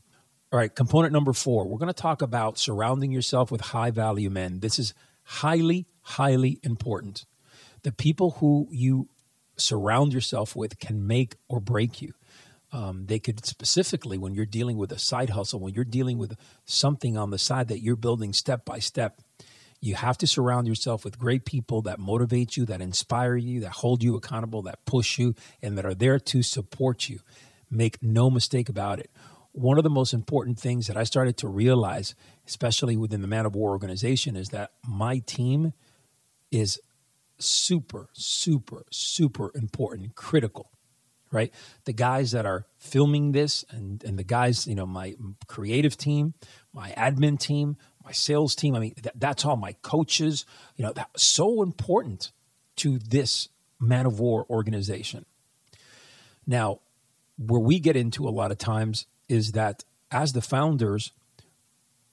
All 0.52 0.58
right, 0.58 0.74
component 0.74 1.14
number 1.14 1.34
four, 1.34 1.68
we're 1.68 1.78
going 1.78 1.94
to 1.94 1.94
talk 1.94 2.24
about 2.24 2.58
surrounding 2.58 3.12
yourself 3.12 3.52
with 3.52 3.62
high 3.62 3.92
value 3.92 4.32
men. 4.32 4.62
This 4.62 4.80
is 4.80 4.96
highly, 5.26 5.86
highly 6.02 6.60
important 6.64 7.26
the 7.86 7.92
people 7.92 8.32
who 8.32 8.68
you 8.72 9.08
surround 9.58 10.12
yourself 10.12 10.56
with 10.56 10.80
can 10.80 11.06
make 11.06 11.36
or 11.48 11.60
break 11.60 12.02
you. 12.02 12.14
Um, 12.72 13.06
they 13.06 13.20
could 13.20 13.46
specifically, 13.46 14.18
when 14.18 14.34
you're 14.34 14.48
dealing 14.48 14.78
with 14.78 14.92
a 14.92 14.98
side 14.98 15.30
hustle, 15.30 15.60
when 15.60 15.76
you're 15.76 15.86
dealing 15.86 16.18
with 16.18 16.36
something 16.66 17.16
on 17.16 17.30
the 17.30 17.38
side 17.38 17.68
that 17.68 17.84
you're 17.84 17.96
building 17.96 18.34
step 18.34 18.66
by 18.66 18.80
step, 18.80 19.22
you 19.80 19.94
have 19.94 20.18
to 20.18 20.26
surround 20.26 20.68
yourself 20.68 21.06
with 21.06 21.20
great 21.20 21.46
people 21.46 21.84
that 21.84 22.00
motivate 22.00 22.58
you, 22.58 22.66
that 22.66 22.82
inspire 22.82 23.36
you, 23.36 23.60
that 23.60 23.74
hold 23.74 24.02
you 24.02 24.16
accountable, 24.16 24.64
that 24.64 24.84
push 24.86 25.20
you, 25.20 25.36
and 25.62 25.78
that 25.78 25.86
are 25.86 25.94
there 25.94 26.18
to 26.18 26.42
support 26.42 27.08
you. 27.08 27.20
Make 27.70 28.02
no 28.02 28.32
mistake 28.32 28.68
about 28.68 28.98
it. 28.98 29.12
One 29.52 29.78
of 29.78 29.84
the 29.84 29.92
most 29.92 30.12
important 30.12 30.60
things 30.60 30.88
that 30.88 30.98
I 30.98 31.04
started 31.04 31.38
to 31.38 31.48
realize, 31.48 32.16
especially 32.48 32.98
within 32.98 33.22
the 33.22 33.28
Man 33.28 33.46
of 33.46 33.54
War 33.54 33.70
organization, 33.70 34.36
is 34.36 34.50
that 34.50 34.72
my 34.84 35.20
team 35.20 35.74
is 36.52 36.80
super, 37.38 38.10
super, 38.14 38.86
super 38.92 39.52
important, 39.56 40.16
critical, 40.16 40.72
right? 41.32 41.54
The 41.86 41.94
guys 41.94 42.32
that 42.32 42.46
are 42.46 42.66
filming 42.78 43.32
this 43.32 43.66
and, 43.70 44.04
and 44.04 44.18
the 44.18 44.24
guys, 44.24 44.68
you 44.68 44.76
know, 44.76 44.86
my 44.86 45.16
creative 45.48 45.98
team, 45.98 46.34
my 46.74 46.92
admin 46.92 47.40
team, 47.40 47.78
my 48.04 48.12
sales 48.12 48.56
team, 48.56 48.76
I 48.76 48.80
mean, 48.80 48.94
that, 49.04 49.20
that's 49.20 49.46
all 49.46 49.58
my 49.58 49.74
coaches, 49.82 50.46
you 50.76 50.86
know, 50.86 50.94
that's 50.94 51.24
so 51.24 51.62
important 51.64 52.32
to 52.78 53.00
this 53.00 53.50
Man 53.80 54.06
of 54.06 54.20
War 54.20 54.46
organization. 54.50 55.26
Now, 56.48 56.80
where 57.38 57.60
we 57.60 57.80
get 57.80 57.96
into 57.96 58.28
a 58.28 58.30
lot 58.30 58.52
of 58.52 58.58
times 58.58 59.08
is 59.28 59.54
that 59.54 59.84
as 60.12 60.34
the 60.34 60.42
founders, 60.42 61.12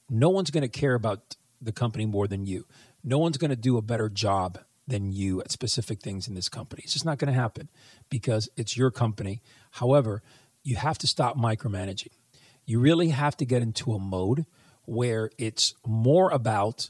no 0.09 0.29
one's 0.29 0.51
going 0.51 0.63
to 0.63 0.67
care 0.67 0.95
about 0.95 1.35
the 1.61 1.71
company 1.71 2.05
more 2.05 2.27
than 2.27 2.45
you. 2.45 2.65
No 3.03 3.17
one's 3.17 3.37
going 3.37 3.51
to 3.51 3.55
do 3.55 3.77
a 3.77 3.81
better 3.81 4.09
job 4.09 4.59
than 4.87 5.11
you 5.11 5.41
at 5.41 5.51
specific 5.51 6.01
things 6.01 6.27
in 6.27 6.35
this 6.35 6.49
company. 6.49 6.81
It's 6.83 6.93
just 6.93 7.05
not 7.05 7.17
going 7.17 7.33
to 7.33 7.39
happen 7.39 7.69
because 8.09 8.49
it's 8.57 8.77
your 8.77 8.91
company. 8.91 9.41
However, 9.71 10.21
you 10.63 10.75
have 10.75 10.97
to 10.99 11.07
stop 11.07 11.37
micromanaging. 11.37 12.11
You 12.65 12.79
really 12.79 13.09
have 13.09 13.37
to 13.37 13.45
get 13.45 13.61
into 13.61 13.93
a 13.93 13.99
mode 13.99 14.45
where 14.85 15.29
it's 15.37 15.73
more 15.85 16.31
about 16.31 16.89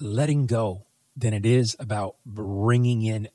letting 0.00 0.46
go 0.46 0.86
than 1.16 1.32
it 1.32 1.46
is 1.46 1.76
about 1.78 2.16
bringing 2.26 3.02
in. 3.02 3.28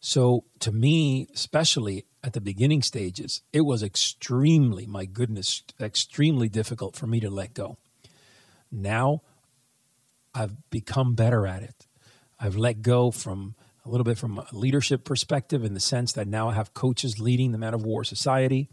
So, 0.00 0.44
to 0.60 0.70
me, 0.70 1.28
especially 1.32 2.04
at 2.22 2.34
the 2.34 2.40
beginning 2.40 2.82
stages, 2.82 3.42
it 3.52 3.62
was 3.62 3.82
extremely, 3.82 4.86
my 4.86 5.06
goodness, 5.06 5.62
extremely 5.80 6.48
difficult 6.48 6.94
for 6.94 7.06
me 7.06 7.20
to 7.20 7.30
let 7.30 7.54
go. 7.54 7.78
Now 8.70 9.22
I've 10.34 10.68
become 10.70 11.14
better 11.14 11.46
at 11.46 11.62
it. 11.62 11.86
I've 12.44 12.56
let 12.56 12.82
go 12.82 13.10
from 13.10 13.54
a 13.86 13.88
little 13.88 14.04
bit 14.04 14.18
from 14.18 14.38
a 14.38 14.46
leadership 14.52 15.02
perspective 15.02 15.64
in 15.64 15.72
the 15.72 15.80
sense 15.80 16.12
that 16.12 16.28
now 16.28 16.50
I 16.50 16.52
have 16.52 16.74
coaches 16.74 17.18
leading 17.18 17.52
the 17.52 17.58
Man 17.58 17.72
of 17.72 17.86
War 17.86 18.04
Society. 18.04 18.68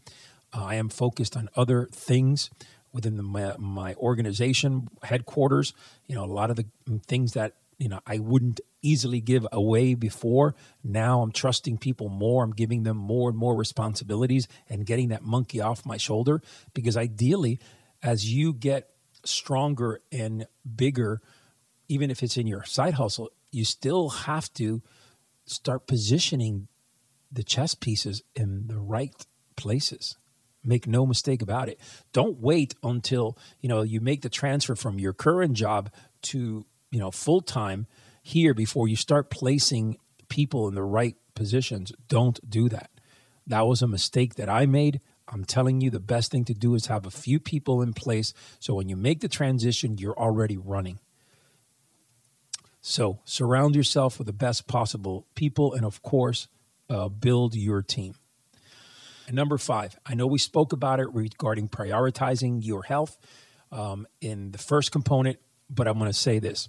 Uh, 0.54 0.66
I 0.66 0.76
am 0.76 0.90
focused 0.90 1.38
on 1.38 1.48
other 1.56 1.88
things 1.90 2.50
within 2.92 3.16
the, 3.16 3.24
my, 3.24 3.56
my, 3.58 3.94
organization 3.96 4.90
headquarters. 5.04 5.74
You 6.06 6.16
know, 6.16 6.26
a 6.26 6.34
lot 6.34 6.50
of 6.50 6.58
the 6.58 6.66
things 7.08 7.32
that 7.32 7.54
you 7.78 7.88
know 7.88 8.02
I 8.06 8.20
wouldn't 8.20 8.60
easily 8.82 9.22
give 9.22 9.48
away 9.54 9.94
before. 9.94 10.54
Now 10.84 11.22
I'm 11.22 11.32
trusting 11.32 11.78
people 11.78 12.10
more. 12.10 12.44
I'm 12.44 12.52
giving 12.52 12.84
them 12.84 12.98
more 12.98 13.30
and 13.30 13.38
more 13.38 13.56
responsibilities 13.56 14.50
and 14.70 14.86
getting 14.86 15.08
that 15.10 15.24
monkey 15.24 15.62
off 15.62 15.86
my 15.86 15.96
shoulder. 15.96 16.42
Because 16.74 16.98
ideally, 16.98 17.62
as 18.04 18.30
you 18.30 18.52
get 18.52 18.90
stronger 19.24 20.02
and 20.12 20.46
bigger, 20.76 21.22
even 21.88 22.12
if 22.12 22.22
it's 22.22 22.36
in 22.36 22.48
your 22.48 22.66
side 22.66 22.96
hustle, 22.96 23.30
you 23.52 23.66
still 23.66 24.10
have 24.10 24.52
to 24.54 24.82
start 25.46 25.88
positioning 25.88 26.68
the 27.32 27.44
chess 27.44 27.76
pieces 27.76 28.24
in 28.36 28.68
the 28.68 28.80
right 28.80 29.26
places. 29.56 30.18
Make 30.64 30.88
no 30.88 31.06
mistake 31.06 31.42
about 31.42 31.70
it. 31.70 31.80
Don't 32.14 32.40
wait 32.40 32.76
until, 32.84 33.38
you 33.62 33.70
know, 33.70 33.82
you 33.82 34.00
make 34.00 34.22
the 34.22 34.30
transfer 34.30 34.76
from 34.76 35.00
your 35.00 35.14
current 35.14 35.54
job 35.54 35.92
to, 36.24 36.66
you 36.92 37.00
know, 37.00 37.12
full 37.12 37.42
time 37.42 37.88
here 38.22 38.54
before 38.54 38.88
you 38.88 38.96
start 38.96 39.32
placing 39.32 39.98
people 40.30 40.68
in 40.68 40.76
the 40.76 40.84
right 40.84 41.16
positions. 41.34 41.92
Don't 42.08 42.40
do 42.48 42.70
that. 42.70 42.92
That 43.48 43.66
was 43.66 43.82
a 43.82 43.88
mistake 43.88 44.36
that 44.36 44.50
I 44.50 44.66
made. 44.66 45.02
I'm 45.28 45.46
telling 45.46 45.82
you, 45.82 45.90
the 45.90 46.00
best 46.00 46.32
thing 46.32 46.46
to 46.46 46.54
do 46.54 46.76
is 46.76 46.88
have 46.88 47.06
a 47.06 47.12
few 47.12 47.40
people 47.40 47.82
in 47.82 47.94
place 47.94 48.34
so 48.60 48.76
when 48.76 48.90
you 48.90 48.96
make 48.96 49.22
the 49.22 49.30
transition, 49.30 49.98
you're 49.98 50.18
already 50.18 50.58
running. 50.58 51.00
So 52.82 53.20
surround 53.26 53.76
yourself 53.76 54.18
with 54.18 54.26
the 54.26 54.34
best 54.34 54.68
possible 54.68 55.28
people, 55.36 55.74
and 55.74 55.86
of 55.86 56.02
course, 56.02 56.48
uh, 56.90 57.10
build 57.10 57.56
your 57.56 57.82
team. 57.84 58.16
And 59.28 59.36
number 59.36 59.58
five, 59.58 59.98
I 60.06 60.16
know 60.16 60.26
we 60.26 60.40
spoke 60.40 60.74
about 60.74 61.00
it 61.00 61.08
regarding 61.14 61.70
prioritizing 61.70 62.66
your 62.66 62.84
health 62.84 63.18
um, 63.72 64.08
in 64.20 64.52
the 64.52 64.58
first 64.58 64.92
component, 64.92 65.38
but 65.70 65.88
I'm 65.88 66.00
going 66.00 66.12
to 66.12 66.18
say 66.18 66.40
this. 66.40 66.68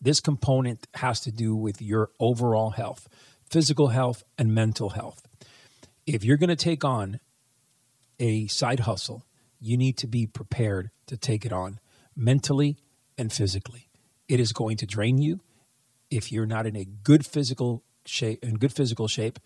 This 0.00 0.20
component 0.20 0.86
has 0.94 1.20
to 1.20 1.32
do 1.32 1.56
with 1.56 1.80
your 1.80 2.10
overall 2.20 2.70
health, 2.70 3.08
physical 3.50 3.88
health, 3.88 4.22
and 4.36 4.54
mental 4.54 4.90
health. 4.90 5.22
If 6.06 6.24
you're 6.24 6.36
going 6.36 6.50
to 6.50 6.56
take 6.56 6.84
on 6.84 7.20
a 8.20 8.46
side 8.48 8.80
hustle, 8.80 9.24
you 9.58 9.78
need 9.78 9.96
to 9.98 10.06
be 10.06 10.26
prepared 10.26 10.90
to 11.06 11.16
take 11.16 11.46
it 11.46 11.52
on 11.52 11.80
mentally 12.14 12.76
and 13.16 13.32
physically. 13.32 13.88
It 14.28 14.40
is 14.40 14.52
going 14.52 14.76
to 14.78 14.86
drain 14.86 15.18
you 15.18 15.40
if 16.14 16.30
you're 16.32 16.46
not 16.46 16.66
in 16.66 16.76
a 16.76 16.84
good 16.84 17.24
physical 17.26 17.82
shape 18.06 18.42
in 18.42 18.54
good 18.54 18.72
physical 18.72 19.08
shape 19.08 19.38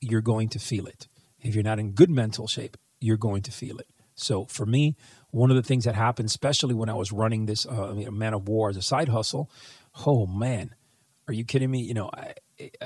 you're 0.00 0.22
going 0.22 0.48
to 0.48 0.58
feel 0.58 0.86
it 0.86 1.08
if 1.40 1.54
you're 1.54 1.64
not 1.64 1.78
in 1.78 1.92
good 1.92 2.10
mental 2.10 2.46
shape 2.46 2.76
you're 3.00 3.16
going 3.16 3.42
to 3.42 3.50
feel 3.50 3.78
it 3.78 3.86
so 4.14 4.44
for 4.46 4.66
me 4.66 4.96
one 5.30 5.50
of 5.50 5.56
the 5.56 5.62
things 5.62 5.84
that 5.84 5.94
happened 5.94 6.26
especially 6.26 6.74
when 6.74 6.88
i 6.88 6.94
was 6.94 7.12
running 7.12 7.46
this 7.46 7.66
uh, 7.66 7.90
I 7.90 7.92
mean, 7.92 8.18
man 8.18 8.34
of 8.34 8.48
war 8.48 8.70
as 8.70 8.76
a 8.76 8.82
side 8.82 9.08
hustle 9.08 9.50
oh 10.06 10.26
man 10.26 10.74
are 11.28 11.34
you 11.34 11.44
kidding 11.44 11.70
me 11.70 11.80
you 11.80 11.94
know 11.94 12.10
i, 12.12 12.34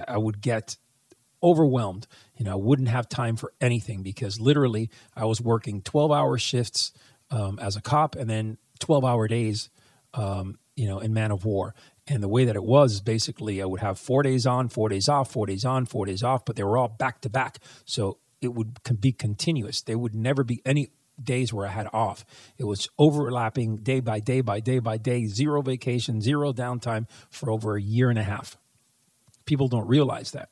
I 0.08 0.18
would 0.18 0.40
get 0.40 0.76
overwhelmed. 1.42 2.06
You 2.36 2.44
know, 2.44 2.52
I 2.52 2.56
wouldn't 2.56 2.88
have 2.88 3.08
time 3.08 3.36
for 3.36 3.52
anything 3.60 4.02
because 4.02 4.40
literally 4.40 4.90
I 5.14 5.24
was 5.24 5.40
working 5.40 5.82
12 5.82 6.10
hour 6.12 6.38
shifts 6.38 6.92
um, 7.30 7.58
as 7.60 7.76
a 7.76 7.80
cop 7.80 8.16
and 8.16 8.28
then 8.28 8.58
12 8.80 9.04
hour 9.04 9.28
days, 9.28 9.70
um, 10.14 10.58
you 10.74 10.88
know, 10.88 10.98
in 10.98 11.14
Man 11.14 11.30
of 11.30 11.44
War. 11.44 11.74
And 12.08 12.22
the 12.22 12.28
way 12.28 12.44
that 12.44 12.54
it 12.54 12.62
was 12.62 13.00
basically 13.00 13.60
I 13.60 13.66
would 13.66 13.80
have 13.80 13.98
four 13.98 14.22
days 14.22 14.46
on, 14.46 14.68
four 14.68 14.88
days 14.88 15.08
off, 15.08 15.32
four 15.32 15.46
days 15.46 15.64
on, 15.64 15.86
four 15.86 16.06
days 16.06 16.22
off, 16.22 16.44
but 16.44 16.54
they 16.56 16.62
were 16.62 16.78
all 16.78 16.88
back 16.88 17.20
to 17.22 17.28
back. 17.28 17.58
So 17.84 18.18
it 18.40 18.54
would 18.54 18.78
be 19.00 19.12
continuous. 19.12 19.82
There 19.82 19.98
would 19.98 20.14
never 20.14 20.44
be 20.44 20.62
any 20.64 20.90
days 21.20 21.52
where 21.52 21.66
I 21.66 21.70
had 21.70 21.88
off. 21.92 22.24
It 22.58 22.64
was 22.64 22.88
overlapping 22.98 23.76
day 23.76 24.00
by 24.00 24.20
day 24.20 24.40
by 24.40 24.60
day 24.60 24.78
by 24.78 24.98
day, 24.98 25.26
zero 25.26 25.62
vacation, 25.62 26.20
zero 26.20 26.52
downtime 26.52 27.08
for 27.30 27.50
over 27.50 27.76
a 27.76 27.82
year 27.82 28.10
and 28.10 28.18
a 28.18 28.22
half. 28.22 28.56
People 29.44 29.68
don't 29.68 29.88
realize 29.88 30.32
that. 30.32 30.50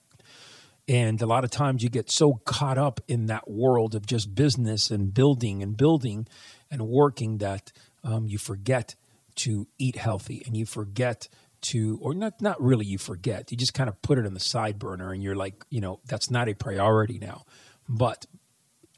And 0.87 1.21
a 1.23 1.27
lot 1.27 1.45
of 1.45 1.51
times 1.51 1.83
you 1.83 1.89
get 1.89 2.11
so 2.11 2.41
caught 2.45 2.79
up 2.79 3.01
in 3.09 3.27
that 3.27 3.51
world 3.51 3.95
of 3.95 4.07
just 4.07 4.35
business 4.35 4.91
and 4.91 5.15
building 5.15 5.63
and 5.63 5.77
building 5.77 6.27
and 6.71 6.83
working 6.83 7.39
that 7.39 7.73
um, 8.03 8.27
you 8.27 8.37
forget 8.37 8.95
to 9.37 9.67
eat 9.79 9.97
healthy 9.97 10.43
and 10.47 10.57
you 10.57 10.67
forget 10.67 11.29
to 11.61 11.99
or 12.03 12.15
not 12.15 12.41
not 12.43 12.61
really 12.61 12.85
you 12.85 12.99
forget 12.99 13.51
you 13.51 13.57
just 13.57 13.73
kind 13.73 13.89
of 13.89 14.01
put 14.03 14.19
it 14.19 14.27
in 14.27 14.35
the 14.35 14.41
side 14.41 14.79
burner 14.79 15.13
and 15.13 15.23
you're 15.23 15.35
like 15.35 15.65
you 15.71 15.81
know 15.81 15.99
that's 16.07 16.31
not 16.31 16.49
a 16.49 16.55
priority 16.55 17.19
now 17.19 17.43
but 17.89 18.27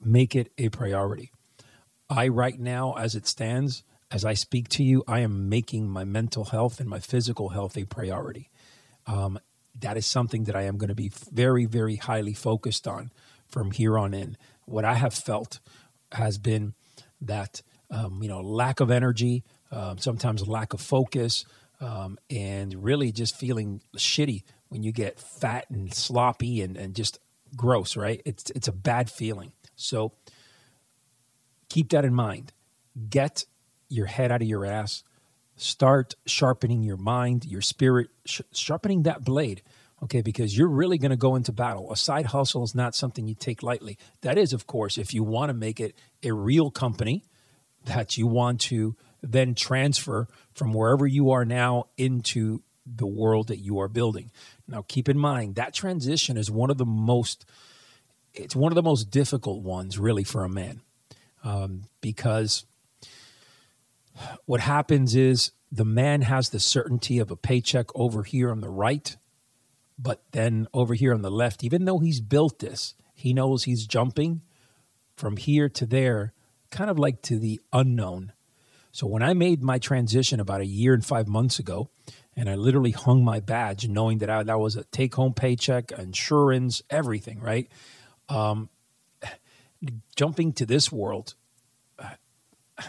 make 0.03 0.35
it 0.35 0.51
a 0.59 0.69
priority 0.69 1.31
I, 2.09 2.29
right 2.29 2.59
now, 2.59 2.95
as 2.95 3.15
it 3.15 3.27
stands, 3.27 3.83
as 4.11 4.25
I 4.25 4.35
speak 4.35 4.69
to 4.71 4.85
you, 4.85 5.03
I 5.09 5.21
am 5.21 5.49
making 5.49 5.89
my 5.89 6.05
mental 6.05 6.45
health 6.45 6.79
and 6.79 6.89
my 6.89 7.01
physical 7.01 7.51
health 7.51 7.77
a 7.77 7.85
priority. 7.85 8.51
Um, 9.07 9.39
that 9.81 9.97
is 9.97 10.07
something 10.07 10.45
that 10.45 10.57
I 10.57 10.63
am 10.63 10.79
going 10.79 10.89
to 10.89 10.95
be 10.95 11.11
very, 11.33 11.65
very 11.65 11.97
highly 11.97 12.33
focused 12.33 12.87
on 12.87 13.11
from 13.47 13.73
here 13.73 13.99
on 13.99 14.15
in. 14.15 14.37
What 14.65 14.85
I 14.85 14.95
have 14.95 15.15
felt 15.15 15.59
has 16.13 16.39
been 16.39 16.75
that, 17.21 17.63
um, 17.91 18.23
you 18.23 18.29
know, 18.29 18.41
lack 18.41 18.81
of 18.81 18.91
energy, 18.91 19.45
um, 19.71 19.99
sometimes 19.99 20.43
a 20.43 20.51
lack 20.51 20.73
of 20.73 20.81
focus, 20.81 21.45
um, 21.81 22.19
and 22.31 22.75
really 22.83 23.13
just 23.13 23.37
feeling 23.37 23.83
shitty 23.97 24.43
when 24.69 24.83
you 24.83 24.93
get 24.93 25.21
fat 25.21 25.67
and 25.71 25.93
sloppy 25.93 26.63
and, 26.63 26.77
and 26.77 26.95
just 26.95 27.19
gross, 27.57 27.97
right? 27.97 28.21
It's, 28.25 28.51
it's 28.51 28.69
a 28.69 28.73
bad 28.73 29.11
feeling. 29.11 29.53
So, 29.77 30.13
keep 31.69 31.91
that 31.91 32.05
in 32.05 32.15
mind. 32.15 32.53
Get 33.11 33.45
your 33.89 34.07
head 34.07 34.33
out 34.33 34.43
of 34.43 34.49
your 34.49 34.65
ass. 34.65 35.05
Start 35.57 36.15
sharpening 36.27 36.83
your 36.83 36.97
mind, 36.97 37.45
your 37.45 37.61
spirit, 37.61 38.09
sh- 38.25 38.43
sharpening 38.53 39.03
that 39.03 39.25
blade. 39.25 39.63
Okay, 40.03 40.21
because 40.21 40.57
you're 40.57 40.69
really 40.69 40.99
going 40.99 41.11
to 41.11 41.17
go 41.17 41.37
into 41.37 41.53
battle. 41.53 41.91
A 41.91 41.97
side 41.97 42.27
hustle 42.27 42.63
is 42.63 42.75
not 42.75 42.95
something 42.95 43.27
you 43.27 43.35
take 43.35 43.63
lightly. 43.63 43.97
That 44.21 44.37
is, 44.37 44.53
of 44.53 44.67
course, 44.67 44.99
if 44.99 45.15
you 45.15 45.25
want 45.25 45.49
to 45.49 45.55
make 45.55 45.81
it 45.81 45.97
a 46.23 46.33
real 46.33 46.71
company 46.71 47.25
that 47.87 48.19
you 48.19 48.27
want 48.27 48.61
to 48.63 48.95
then 49.23 49.55
transfer 49.55 50.29
from 50.55 50.73
wherever 50.73 51.07
you 51.07 51.31
are 51.31 51.45
now 51.45 51.87
into 51.97 52.63
the 52.87 53.07
world 53.07 53.49
that 53.49 53.59
you 53.59 53.81
are 53.81 53.89
building. 53.89 54.31
Now, 54.69 54.85
keep 54.87 55.09
in 55.09 55.19
mind 55.19 55.57
that 55.57 55.75
transition 55.75 56.37
is 56.37 56.51
one 56.51 56.71
of 56.71 56.79
the 56.79 56.87
most 56.87 57.45
it's 58.33 58.55
one 58.55 58.71
of 58.71 58.77
the 58.77 58.83
most 58.83 59.11
difficult 59.11 59.63
ones 59.63 59.99
really 59.99 60.23
for 60.23 60.45
a 60.45 60.49
man 60.49 60.83
um, 61.43 61.85
because 62.01 62.67
what 64.45 64.61
happens 64.61 65.15
is 65.15 65.53
the 65.71 65.85
man 65.85 66.23
has 66.23 66.51
the 66.51 66.61
certainty 66.61 67.19
of 67.19 67.31
a 67.31 67.37
paycheck 67.37 67.87
over 67.95 68.23
here 68.23 68.51
on 68.51 68.61
the 68.61 68.69
right, 68.69 69.17
but 69.99 70.23
then 70.33 70.67
over 70.73 70.95
here 70.95 71.15
on 71.15 71.23
the 71.23 71.31
left, 71.31 71.65
even 71.65 71.85
though 71.85 71.99
he's 71.99 72.21
built 72.21 72.59
this, 72.59 72.95
he 73.15 73.33
knows 73.33 73.65
he's 73.65 73.87
jumping 73.87 74.43
from 75.17 75.37
here 75.37 75.69
to 75.71 75.87
there, 75.87 76.33
kind 76.71 76.91
of 76.91 76.99
like 76.99 77.23
to 77.23 77.39
the 77.39 77.61
unknown. 77.73 78.33
So 78.97 79.07
when 79.07 79.23
I 79.23 79.35
made 79.35 79.63
my 79.63 79.79
transition 79.79 80.41
about 80.41 80.63
a 80.63 80.67
year 80.67 80.95
and 80.95 81.05
five 81.05 81.29
months 81.29 81.59
ago, 81.59 81.91
and 82.35 82.49
I 82.49 82.55
literally 82.55 82.93
hung 82.93 83.23
my 83.23 83.41
badge 83.41 83.87
knowing 83.87 84.19
that 84.19 84.31
I, 84.31 84.43
that 84.43 84.59
was 84.59 84.75
a 84.75 84.85
take 84.85 85.15
home 85.17 85.35
paycheck, 85.35 85.93
insurance, 85.93 86.81
everything, 86.89 87.39
right? 87.39 87.71
Um, 88.31 88.71
jumping 90.17 90.55
to 90.55 90.65
this 90.65 90.91
world, 90.91 91.35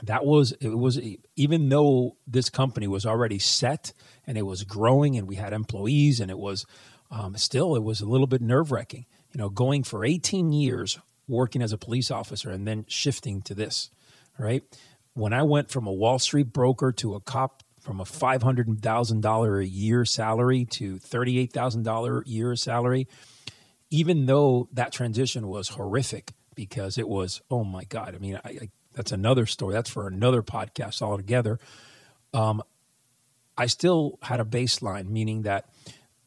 that 0.01 0.25
was 0.25 0.53
it 0.53 0.77
was 0.77 0.97
even 1.35 1.67
though 1.67 2.15
this 2.25 2.49
company 2.49 2.87
was 2.87 3.05
already 3.05 3.39
set 3.39 3.91
and 4.25 4.37
it 4.37 4.43
was 4.43 4.63
growing 4.63 5.17
and 5.17 5.27
we 5.27 5.35
had 5.35 5.51
employees 5.51 6.21
and 6.21 6.31
it 6.31 6.37
was 6.37 6.65
um, 7.11 7.35
still 7.35 7.75
it 7.75 7.83
was 7.83 7.99
a 7.99 8.05
little 8.05 8.27
bit 8.27 8.41
nerve 8.41 8.71
wracking. 8.71 9.05
You 9.33 9.39
know, 9.39 9.49
going 9.49 9.83
for 9.83 10.05
18 10.05 10.53
years 10.53 10.99
working 11.27 11.61
as 11.61 11.73
a 11.73 11.77
police 11.77 12.09
officer 12.09 12.49
and 12.49 12.65
then 12.65 12.85
shifting 12.87 13.41
to 13.41 13.53
this, 13.53 13.89
right? 14.39 14.63
When 15.17 15.33
I 15.33 15.41
went 15.41 15.71
from 15.71 15.87
a 15.87 15.91
Wall 15.91 16.19
Street 16.19 16.53
broker 16.53 16.91
to 16.91 17.15
a 17.15 17.19
cop, 17.19 17.63
from 17.81 17.99
a 17.99 18.05
five 18.05 18.43
hundred 18.43 18.67
thousand 18.81 19.21
dollar 19.21 19.59
a 19.59 19.65
year 19.65 20.05
salary 20.05 20.65
to 20.65 20.99
thirty 20.99 21.39
eight 21.39 21.51
thousand 21.51 21.81
dollar 21.83 22.19
a 22.21 22.27
year 22.27 22.55
salary, 22.55 23.07
even 23.89 24.27
though 24.27 24.69
that 24.73 24.91
transition 24.91 25.47
was 25.47 25.69
horrific, 25.69 26.33
because 26.53 26.99
it 26.99 27.07
was 27.09 27.41
oh 27.49 27.63
my 27.63 27.83
god 27.85 28.13
i 28.13 28.19
mean 28.19 28.39
I, 28.43 28.49
I, 28.49 28.69
that's 28.93 29.11
another 29.11 29.45
story. 29.47 29.73
That's 29.73 29.89
for 29.89 30.07
another 30.07 30.43
podcast 30.43 31.01
altogether. 31.01 31.59
Um, 32.33 32.61
i 33.57 33.65
still 33.65 34.19
had 34.21 34.39
a 34.39 34.45
baseline 34.45 35.07
meaning 35.09 35.43
that 35.43 35.69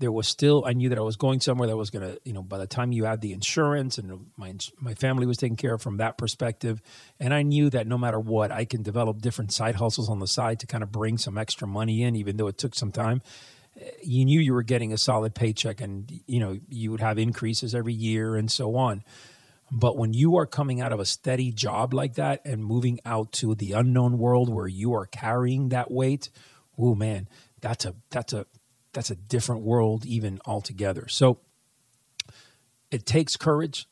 there 0.00 0.12
was 0.12 0.26
still 0.26 0.64
i 0.66 0.72
knew 0.72 0.88
that 0.88 0.98
i 0.98 1.02
was 1.02 1.16
going 1.16 1.40
somewhere 1.40 1.68
that 1.68 1.76
was 1.76 1.90
going 1.90 2.06
to 2.06 2.20
you 2.24 2.32
know 2.32 2.42
by 2.42 2.58
the 2.58 2.66
time 2.66 2.90
you 2.90 3.06
add 3.06 3.20
the 3.20 3.32
insurance 3.32 3.96
and 3.98 4.26
my 4.36 4.54
my 4.80 4.94
family 4.94 5.26
was 5.26 5.36
taken 5.36 5.56
care 5.56 5.74
of 5.74 5.82
from 5.82 5.98
that 5.98 6.18
perspective 6.18 6.82
and 7.20 7.32
i 7.32 7.42
knew 7.42 7.70
that 7.70 7.86
no 7.86 7.96
matter 7.96 8.18
what 8.18 8.50
i 8.50 8.64
can 8.64 8.82
develop 8.82 9.20
different 9.20 9.52
side 9.52 9.76
hustles 9.76 10.08
on 10.08 10.18
the 10.18 10.26
side 10.26 10.58
to 10.58 10.66
kind 10.66 10.82
of 10.82 10.90
bring 10.90 11.16
some 11.18 11.38
extra 11.38 11.68
money 11.68 12.02
in 12.02 12.16
even 12.16 12.36
though 12.36 12.48
it 12.48 12.58
took 12.58 12.74
some 12.74 12.92
time. 12.92 13.22
Eh, 13.80 13.90
you 14.02 14.24
knew 14.24 14.40
you 14.40 14.52
were 14.52 14.62
getting 14.62 14.92
a 14.92 14.98
solid 14.98 15.34
paycheck 15.34 15.80
and 15.80 16.10
you 16.26 16.40
know 16.40 16.58
you 16.68 16.90
would 16.90 17.00
have 17.00 17.18
increases 17.18 17.74
every 17.74 17.94
year 17.94 18.36
and 18.36 18.50
so 18.50 18.76
on. 18.76 19.02
But 19.72 19.96
when 19.96 20.12
you 20.12 20.36
are 20.36 20.46
coming 20.46 20.80
out 20.80 20.92
of 20.92 20.98
a 20.98 21.04
steady 21.04 21.52
job 21.52 21.94
like 21.94 22.14
that 22.14 22.40
and 22.44 22.64
moving 22.64 22.98
out 23.04 23.30
to 23.34 23.54
the 23.54 23.72
unknown 23.72 24.18
world 24.18 24.52
where 24.52 24.66
you 24.66 24.94
are 24.94 25.06
carrying 25.06 25.68
that 25.68 25.92
weight, 25.92 26.28
oh 26.76 26.96
man, 26.96 27.28
that's 27.60 27.84
a 27.84 27.94
that's 28.10 28.32
a 28.32 28.46
that's 28.92 29.10
a 29.10 29.16
different 29.16 29.62
world 29.62 30.04
even 30.04 30.40
altogether. 30.44 31.06
So 31.08 31.40
it 32.90 33.06
takes 33.06 33.36
courage, 33.36 33.86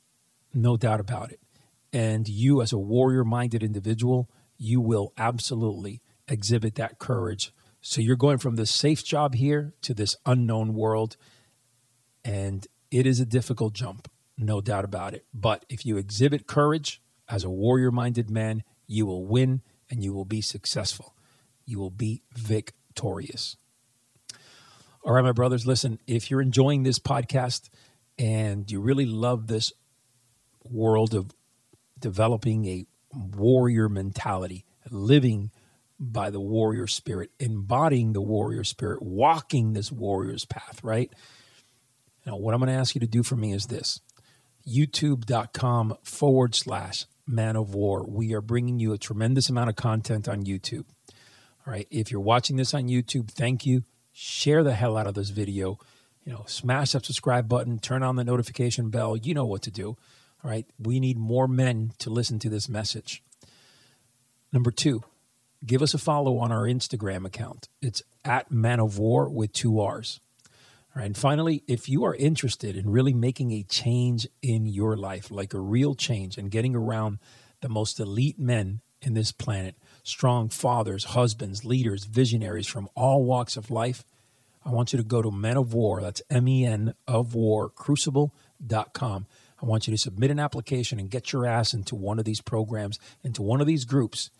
no 0.53 0.77
doubt 0.77 1.01
about 1.01 1.31
it. 1.31 1.41
And 1.93 2.29
you 2.29 2.61
as 2.61 2.73
a 2.73 2.79
warrior-minded 2.79 3.63
individual, 3.63 4.29
you 4.57 4.81
will 4.81 5.13
absolutely 5.17 6.03
exhibit 6.27 6.75
that 6.75 6.99
courage. 6.99 7.53
So 7.81 8.01
you're 8.01 8.17
going 8.17 8.39
from 8.39 8.57
this 8.57 8.71
safe 8.71 9.05
job 9.05 9.35
here 9.35 9.73
to 9.83 9.95
this 9.95 10.17
unknown 10.27 10.75
world 10.75 11.17
and 12.25 12.67
it 12.91 13.07
is 13.07 13.21
a 13.21 13.27
difficult 13.27 13.73
jump 13.73 14.09
no 14.39 14.61
doubt 14.61 14.85
about 14.85 15.15
it. 15.15 15.27
But 15.35 15.65
if 15.69 15.85
you 15.85 15.97
exhibit 15.97 16.47
courage 16.47 17.03
as 17.29 17.45
a 17.45 17.51
warrior 17.51 17.91
minded 17.91 18.31
man, 18.31 18.63
you 18.87 19.05
will 19.05 19.27
win 19.27 19.63
and 19.91 20.03
you 20.03 20.13
will 20.13 20.25
be 20.25 20.41
successful. 20.41 21.15
You 21.67 21.79
will 21.79 21.91
be 21.91 22.23
victorious. 22.35 23.57
All 25.09 25.15
right, 25.15 25.25
my 25.25 25.33
brothers, 25.33 25.67
listen, 25.67 25.99
if 26.07 26.31
you're 26.31 26.43
enjoying 26.43 26.83
this 26.83 26.99
podcast 26.99 27.71
and 28.19 28.71
you 28.71 28.79
really 28.79 29.07
love 29.07 29.47
this 29.47 29.73
world 30.69 31.15
of 31.15 31.31
developing 31.99 32.67
a 32.67 32.85
warrior 33.15 33.89
mentality, 33.89 34.67
living 34.91 35.51
by 35.99 36.29
the 36.29 36.41
warrior 36.41 36.87
spirit, 36.87 37.31
embodying 37.41 38.13
the 38.13 38.21
warrior 38.21 38.65
spirit, 38.65 39.01
walking 39.01 39.73
this 39.73 39.91
warrior's 39.91 40.45
path, 40.45 40.85
right? 40.85 41.11
Now, 42.27 42.37
what 42.37 42.53
I'm 42.53 42.61
going 42.61 42.71
to 42.71 42.79
ask 42.79 42.95
you 42.95 43.01
to 43.01 43.07
do 43.07 43.23
for 43.23 43.35
me 43.35 43.55
is 43.55 43.69
this 43.69 44.03
youtube.com 44.69 45.97
forward 46.03 46.55
slash 46.55 47.07
man 47.27 47.57
of 47.57 47.73
war. 47.73 48.05
We 48.07 48.35
are 48.35 48.43
bringing 48.43 48.79
you 48.79 48.93
a 48.93 48.99
tremendous 48.99 49.49
amount 49.49 49.71
of 49.71 49.77
content 49.77 50.29
on 50.29 50.45
YouTube. 50.45 50.85
All 51.67 51.73
right. 51.73 51.89
If 51.91 52.11
you're 52.11 52.21
watching 52.21 52.57
this 52.57 52.75
on 52.75 52.89
YouTube, 52.89 53.31
thank 53.31 53.65
you. 53.65 53.85
Share 54.21 54.65
the 54.65 54.75
hell 54.75 54.97
out 54.97 55.07
of 55.07 55.15
this 55.15 55.31
video. 55.31 55.79
You 56.25 56.33
know, 56.33 56.45
smash 56.49 56.91
that 56.91 57.07
subscribe 57.07 57.49
button, 57.49 57.79
turn 57.79 58.03
on 58.03 58.17
the 58.17 58.25
notification 58.25 58.91
bell. 58.91 59.17
You 59.17 59.33
know 59.33 59.47
what 59.47 59.63
to 59.63 59.71
do. 59.71 59.97
All 60.43 60.51
right. 60.51 60.67
We 60.77 60.99
need 60.99 61.17
more 61.17 61.47
men 61.47 61.93
to 62.01 62.11
listen 62.11 62.41
to 62.41 62.49
this 62.49 62.69
message. 62.69 63.23
Number 64.53 64.73
two, 64.73 65.05
give 65.65 65.83
us 65.83 65.95
a 65.95 65.99
follow 65.99 66.39
on 66.39 66.51
our 66.51 66.65
Instagram 66.65 67.25
account. 67.25 67.69
It's 67.81 68.03
at 68.25 68.51
man 68.51 68.81
of 68.81 68.99
war 68.99 69.31
with 69.31 69.53
two 69.53 69.79
R's. 69.79 70.19
Right. 70.97 71.07
And 71.07 71.17
finally, 71.17 71.63
if 71.69 71.89
you 71.89 72.03
are 72.03 72.17
interested 72.17 72.77
in 72.77 72.91
really 72.91 73.15
making 73.15 73.53
a 73.53 73.63
change 73.63 74.27
in 74.43 74.67
your 74.67 74.97
life, 74.97 75.31
like 75.31 75.55
a 75.55 75.61
real 75.61 75.95
change, 75.95 76.37
and 76.37 76.51
getting 76.51 76.75
around 76.75 77.19
the 77.61 77.69
most 77.69 78.01
elite 78.01 78.41
men 78.41 78.81
in 79.01 79.15
this 79.15 79.31
planet, 79.31 79.77
strong 80.09 80.49
fathers, 80.49 81.05
husbands, 81.05 81.65
leaders, 81.65 82.05
visionaries 82.05 82.67
from 82.67 82.89
all 82.95 83.25
walks 83.25 83.57
of 83.57 83.71
life, 83.71 84.05
I 84.65 84.71
want 84.71 84.93
you 84.93 84.99
to 84.99 85.05
go 85.05 85.23
to 85.23 85.31
Men 85.31 85.57
of 85.57 85.73
War, 85.73 86.01
that's 86.01 86.23
M 86.31 86.49
E 86.49 86.65
N 86.65 86.95
of 87.07 87.35
War, 87.35 87.71
Crucible 87.71 88.33
manofwar.com. 88.59 89.27
I 89.61 89.67
want 89.67 89.87
you 89.87 89.93
to 89.93 89.99
submit 89.99 90.31
an 90.31 90.39
application 90.39 90.99
and 90.99 91.11
get 91.11 91.33
your 91.33 91.47
ass 91.47 91.75
into 91.75 91.97
one 91.97 92.19
of 92.19 92.25
these 92.25 92.41
programs, 92.41 92.99
into 93.25 93.43
one 93.43 93.61
of 93.61 93.67
these 93.67 93.85
groups, 93.85 94.31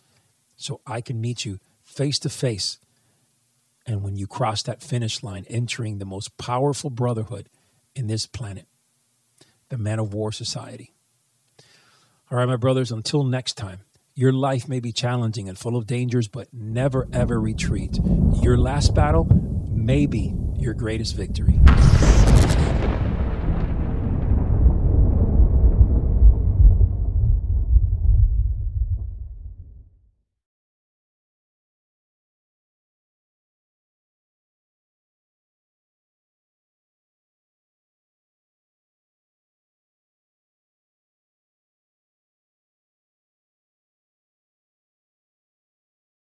so 0.55 0.81
I 0.87 1.01
can 1.01 1.19
meet 1.19 1.45
you 1.45 1.59
face 1.83 2.19
to 2.19 2.29
face. 2.29 2.77
And 3.85 4.01
when 4.01 4.15
you 4.15 4.27
cross 4.27 4.63
that 4.63 4.83
finish 4.83 5.23
line, 5.23 5.45
entering 5.49 5.97
the 5.97 6.05
most 6.05 6.37
powerful 6.37 6.89
brotherhood 6.89 7.49
in 7.95 8.07
this 8.07 8.25
planet, 8.25 8.65
the 9.69 9.77
Man 9.77 9.99
of 9.99 10.13
War 10.13 10.31
Society. 10.31 10.93
All 12.31 12.37
right, 12.37 12.47
my 12.47 12.55
brothers, 12.55 12.91
until 12.91 13.23
next 13.23 13.53
time, 13.53 13.79
your 14.19 14.33
life 14.33 14.67
may 14.67 14.81
be 14.81 14.91
challenging 14.91 15.47
and 15.47 15.57
full 15.57 15.77
of 15.77 15.87
dangers, 15.87 16.27
but 16.27 16.49
never 16.53 17.07
ever 17.13 17.39
retreat. 17.39 17.97
Your 18.43 18.57
last 18.57 18.93
battle 18.93 19.29
may 19.71 20.07
be 20.07 20.35
your 20.57 20.73
greatest 20.73 21.15
victory. 21.15 21.57